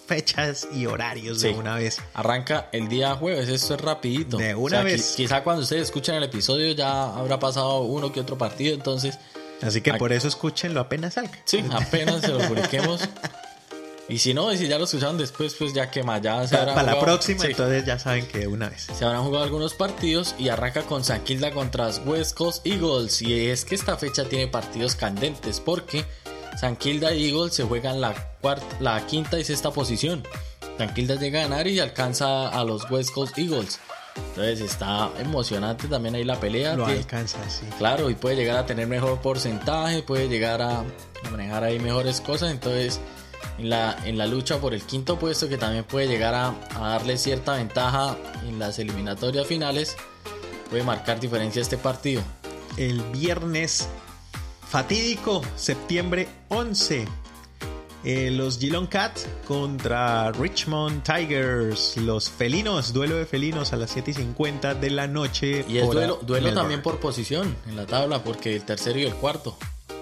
[0.07, 2.01] fechas y horarios de una vez.
[2.14, 4.36] Arranca el día jueves, esto es rapidito.
[4.36, 5.14] De una vez.
[5.16, 9.18] quizá cuando ustedes escuchen el episodio ya habrá pasado uno que otro partido, entonces
[9.62, 11.38] Así que por eso escúchenlo apenas salga.
[11.45, 13.09] sí, apenas se lo publiquemos.
[14.11, 16.57] Y si no, y si ya lo escucharon después, pues ya que más, ya se
[16.57, 18.89] Para habrán la próxima, sí, entonces ya saben que una vez.
[18.93, 23.23] se habrán jugado algunos partidos y arranca con San Kilda contra West Coast Eagles.
[23.23, 26.05] Y es que esta fecha tiene partidos candentes porque
[26.61, 30.25] San Kilda y Eagles se juegan la, cuarta, la quinta y sexta posición.
[30.77, 33.79] San Kilda llega a ganar y alcanza a los West Coast Eagles.
[34.17, 36.75] Entonces está emocionante también ahí la pelea.
[36.75, 37.65] Lo Tiene- alcanza, sí.
[37.79, 40.83] Claro, y puede llegar a tener mejor porcentaje, puede llegar a
[41.31, 42.51] manejar ahí mejores cosas.
[42.51, 42.99] Entonces,
[43.59, 46.88] en la, en la lucha por el quinto puesto, que también puede llegar a, a
[46.90, 49.96] darle cierta ventaja en las eliminatorias finales,
[50.70, 52.22] puede marcar diferencia este partido.
[52.76, 53.88] El viernes
[54.68, 57.07] fatídico, septiembre 11.
[58.05, 61.96] eh, los Geelong Cats contra Richmond Tigers.
[61.98, 65.64] Los felinos, duelo de felinos a las 7 y 50 de la noche.
[65.68, 69.14] Y es duelo, duelo también por posición en la tabla, porque el tercero y el
[69.14, 69.57] cuarto.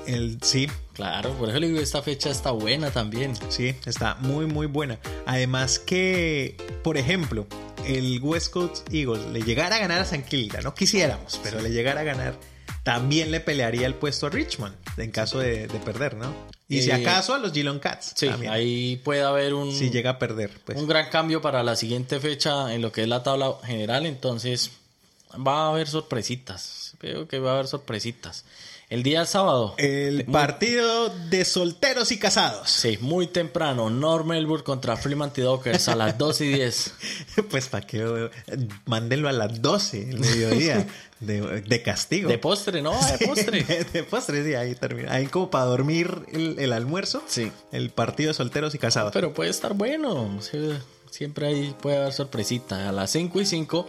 [0.09, 3.35] El, sí, Claro, por eso le digo, esta fecha está buena también.
[3.51, 4.99] Sí, está muy muy buena.
[5.27, 7.47] Además que, por ejemplo,
[7.87, 11.71] el West Coast Eagles le llegara a ganar a San Kilda, no quisiéramos, pero le
[11.71, 12.35] llegara a ganar,
[12.83, 16.35] también le pelearía el puesto a Richmond en caso de, de perder, ¿no?
[16.69, 18.13] Y si Eh, acaso a los Geelong Cats.
[18.17, 20.77] Sí, también, ahí puede haber un, Si llega a perder, pues.
[20.79, 24.73] un gran cambio para la siguiente fecha en lo que es la tabla general, entonces
[25.35, 26.95] va a haber sorpresitas.
[27.01, 28.45] Veo que va a haber sorpresitas.
[28.91, 32.71] El día sábado, El partido de solteros y casados.
[32.71, 36.95] sí, muy temprano, North Melbourne contra Fremantle Dockers a las 2 y 10.
[37.51, 38.31] Pues para que
[38.87, 40.87] mándenlo a las 12 el mediodía
[41.21, 42.31] de, de castigo.
[42.31, 42.93] De postre, ¿no?
[43.19, 43.63] De postre.
[43.63, 45.13] de, de postre, sí, ahí termina.
[45.13, 47.23] Ahí como para dormir el, el almuerzo.
[47.27, 47.53] Sí.
[47.73, 49.13] El partido de solteros y casados.
[49.13, 50.39] Pero puede estar bueno.
[51.11, 52.89] Siempre ahí puede haber sorpresita.
[52.89, 53.87] A las 5 y 5,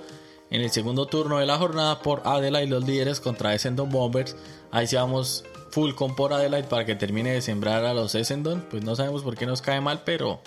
[0.52, 4.36] en el segundo turno de la jornada, por Adelaide, los líderes contra Essendon Bombers.
[4.72, 8.66] Ahí sí vamos full con por Adelaide para que termine de sembrar a los Essendon.
[8.70, 10.42] Pues no sabemos por qué nos cae mal, pero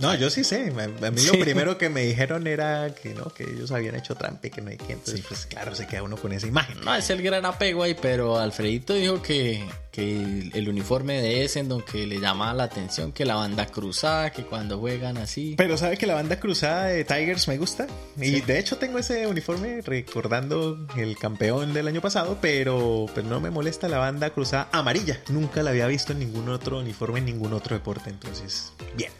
[0.00, 0.72] No, yo sí sé.
[1.02, 1.26] A mí Sí.
[1.28, 4.60] lo primero que me dijeron era que no, que ellos habían hecho trampa y que
[4.62, 4.92] no hay que.
[4.92, 6.80] Entonces, pues claro, se queda uno con esa imagen.
[6.84, 7.96] no es el gran apego ahí.
[8.00, 13.12] Pero Alfredito dijo que, que el, el uniforme de Essendon que le llamaba la atención,
[13.12, 15.54] que la banda cruzada, que cuando juegan así.
[15.56, 17.86] Pero sabe que la banda cruzada de Tigers me gusta.
[18.20, 23.40] Y de hecho tengo ese uniforme recordando el campeón del año pasado, pero, pero no
[23.40, 25.20] me molesta la banda cruzada amarilla.
[25.28, 28.10] Nunca la había visto en ningún otro uniforme, en ningún otro deporte.
[28.10, 29.10] Entonces, bien.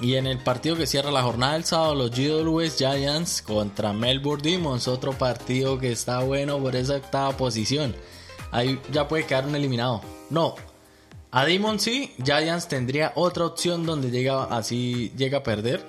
[0.00, 4.42] Y en el partido que cierra la jornada del sábado, los GWS Giants contra Melbourne
[4.50, 7.94] Demons, otro partido que está bueno por esa octava posición.
[8.50, 10.00] Ahí ya puede quedar un eliminado.
[10.30, 10.54] No,
[11.30, 15.84] a Demons sí, Giants tendría otra opción donde llega así llega a perder.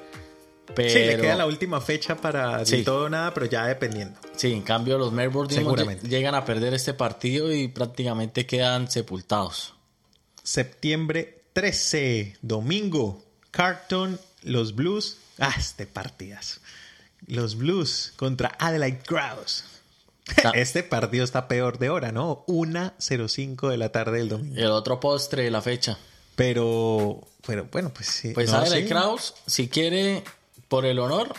[0.75, 2.83] Pero Sí, le queda la última fecha para Sí.
[2.83, 4.19] todo o nada, pero ya dependiendo.
[4.35, 9.73] sí, en cambio los Melbourne Demons llegan a perder este partido y prácticamente quedan sepultados.
[10.43, 15.17] Septiembre 13, domingo, Carton, los Blues.
[15.37, 16.61] Ah, este partidas.
[17.27, 19.65] Los Blues contra Adelaide Crowds.
[20.43, 20.51] Ah.
[20.55, 22.45] Este partido está peor de hora, ¿no?
[22.47, 24.55] 1.05 de la tarde del domingo.
[24.55, 25.97] El otro postre de la fecha.
[26.35, 28.31] Pero, pero bueno, pues sí.
[28.33, 28.87] Pues no Adelaide.
[28.87, 30.23] Kraus, si quiere,
[30.67, 31.33] por el honor,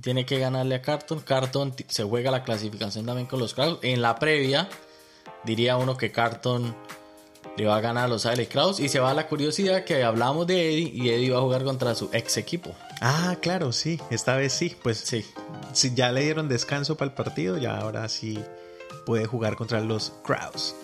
[0.00, 1.20] tiene que ganarle a Carton.
[1.20, 3.78] Carton se juega la clasificación también con los Kraus.
[3.82, 4.68] En la previa,
[5.44, 6.74] diría uno que Carton
[7.56, 8.80] le va a ganar a los LA Kraus.
[8.80, 11.64] Y se va a la curiosidad que hablamos de Eddie y Eddie va a jugar
[11.64, 12.74] contra su ex equipo.
[13.00, 15.24] Ah, claro, sí, esta vez sí, pues Sí.
[15.72, 18.38] si ya le dieron descanso para el partido, ya ahora sí
[19.06, 20.74] puede jugar contra los Crowds.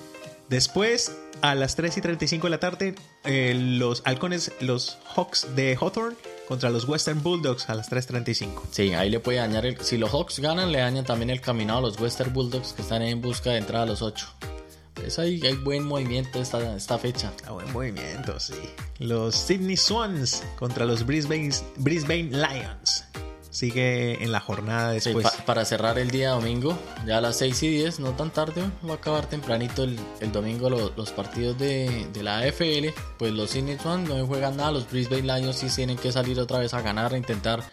[0.49, 1.12] Después,
[1.43, 2.95] a las 3 y 35 de la tarde,
[3.25, 6.16] eh, los halcones, los Hawks de Hawthorne
[6.49, 8.62] contra los Western Bulldogs a las 3.35.
[8.71, 9.79] Sí, ahí le puede dañar el.
[9.83, 13.03] Si los Hawks ganan, le dañan también el caminado a los Western Bulldogs que están
[13.03, 14.27] en busca de entrar a los 8.
[15.01, 17.32] Pues ahí hay buen movimiento esta, esta fecha.
[17.46, 18.55] A buen movimiento, sí.
[18.99, 23.05] Los Sydney Swans contra los Brisbane, Brisbane Lions.
[23.51, 25.24] Sigue en la jornada Sí, después.
[25.24, 28.62] pa- para cerrar el día domingo, ya a las 6 y 10, no tan tarde,
[28.86, 32.88] va a acabar tempranito el, el domingo lo- los partidos de, de la AFL.
[33.18, 36.59] Pues los Sydney Swans no juegan nada, los Brisbane Lions sí tienen que salir otra
[36.59, 37.64] vez a ganar, a intentar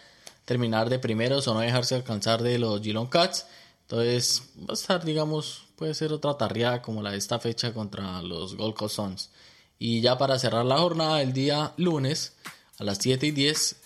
[0.44, 3.46] terminar de primeros o no dejarse alcanzar de los Geelong Cats.
[3.82, 8.22] Entonces va a estar, digamos, puede ser otra tarriada como la de esta fecha contra
[8.22, 9.30] los Gold Coast Suns.
[9.78, 12.34] Y ya para cerrar la jornada el día lunes
[12.78, 13.76] a las 7 y 10,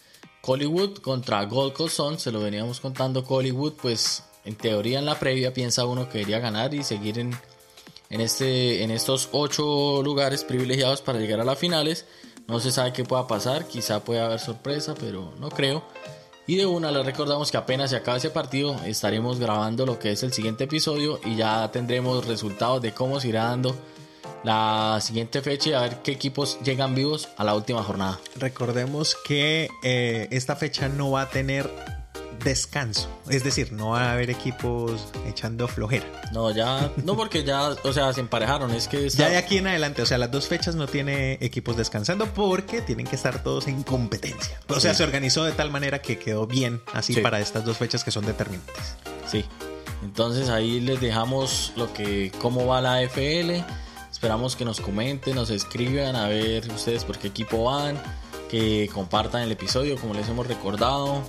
[0.41, 5.19] Collywood contra Gold Coast Suns, se lo veníamos contando Collywood, pues en teoría en la
[5.19, 7.37] previa piensa uno que debería ganar y seguir en,
[8.09, 12.07] en, este, en estos ocho lugares privilegiados para llegar a las finales.
[12.47, 15.85] No se sabe qué pueda pasar, quizá pueda haber sorpresa, pero no creo.
[16.51, 20.11] Y de una les recordamos que apenas se acabe ese partido estaremos grabando lo que
[20.11, 23.77] es el siguiente episodio y ya tendremos resultados de cómo se irá dando
[24.43, 28.19] la siguiente fecha y a ver qué equipos llegan vivos a la última jornada.
[28.35, 31.71] Recordemos que eh, esta fecha no va a tener
[32.45, 33.09] descanso.
[33.29, 36.07] Es decir, no va a haber equipos echando flojera.
[36.33, 39.67] No, ya, no porque ya, o sea, se emparejaron, es que Ya de aquí en
[39.69, 43.67] adelante, o sea, las dos fechas no tiene equipos descansando porque tienen que estar todos
[43.69, 44.61] en competencia.
[44.69, 44.99] O sea, Sí.
[44.99, 47.21] se organizó de tal manera que quedó bien así Sí.
[47.21, 48.95] para estas dos fechas que son determinantes.
[49.31, 49.45] Sí.
[50.03, 53.63] Entonces ahí les dejamos lo que cómo va la FL.
[54.11, 58.01] Esperamos que nos comenten, nos escriban a ver ustedes por qué equipo van,
[58.51, 61.23] que compartan el episodio como les hemos recordado.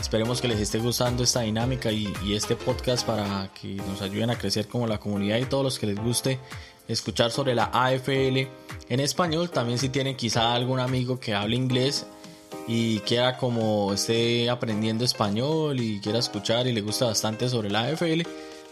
[0.00, 4.38] Esperemos que les esté gustando esta dinámica y, este podcast para que nos ayuden a
[4.38, 6.40] crecer como la comunidad y todos los que les guste
[6.88, 8.48] escuchar sobre la AFL
[8.88, 9.50] en español.
[9.50, 12.06] También si tienen quizá algún amigo que hable inglés
[12.66, 17.82] y quiera como esté aprendiendo español y quiera escuchar y le gusta bastante sobre la
[17.82, 18.22] AFL,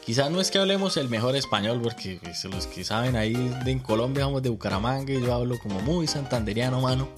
[0.09, 3.71] quizá no es que hablemos el mejor español porque pues, los que saben ahí de
[3.71, 7.11] en Colombia somos de Bucaramanga y yo hablo como muy santanderiano, mano.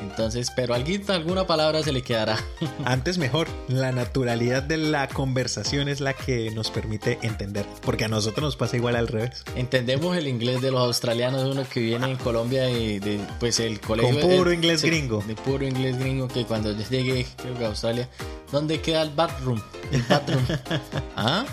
[0.00, 2.38] Entonces, pero alguita, alguna palabra se le quedará.
[2.84, 8.08] Antes mejor, la naturalidad de la conversación es la que nos permite entender, porque a
[8.08, 9.44] nosotros nos pasa igual al revés.
[9.56, 13.80] Entendemos el inglés de los australianos, uno que viene en Colombia de, de, pues el
[13.80, 14.20] colegio.
[14.20, 15.22] Con puro el- inglés gringo.
[15.26, 18.08] De puro inglés gringo que cuando yo llegué, creo que a Australia,
[18.52, 19.60] ¿dónde queda el bathroom?
[19.90, 20.44] El bathroom.
[21.16, 21.44] ¿Ah?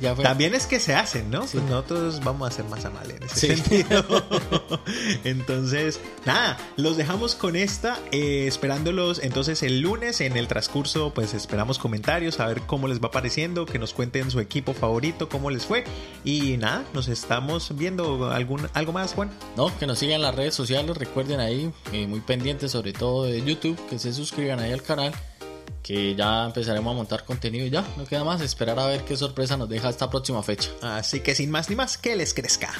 [0.00, 0.14] Ya.
[0.14, 1.46] También es que se hacen, ¿no?
[1.46, 1.58] Sí.
[1.58, 3.56] Pues nosotros vamos a ser más amables en ese Sí.
[3.56, 4.04] sentido.
[5.24, 11.34] entonces, nada, los dejamos con esta, eh, esperándolos entonces el lunes en el transcurso, pues
[11.34, 15.50] esperamos comentarios, a ver cómo les va pareciendo, que nos cuenten su equipo favorito, cómo
[15.50, 15.84] les fue.
[16.24, 19.30] Y nada, nos estamos viendo algún, algo más, Juan.
[19.56, 23.24] No, que nos sigan en las redes sociales, recuerden ahí, eh, muy pendientes sobre todo
[23.24, 25.12] de YouTube, que se suscriban ahí al canal,
[25.88, 29.16] que ya empezaremos a montar contenido y ya, no queda más, esperar a ver qué
[29.16, 30.70] sorpresa nos deja esta próxima fecha.
[30.82, 32.74] Así que sin más ni más, que les crezca.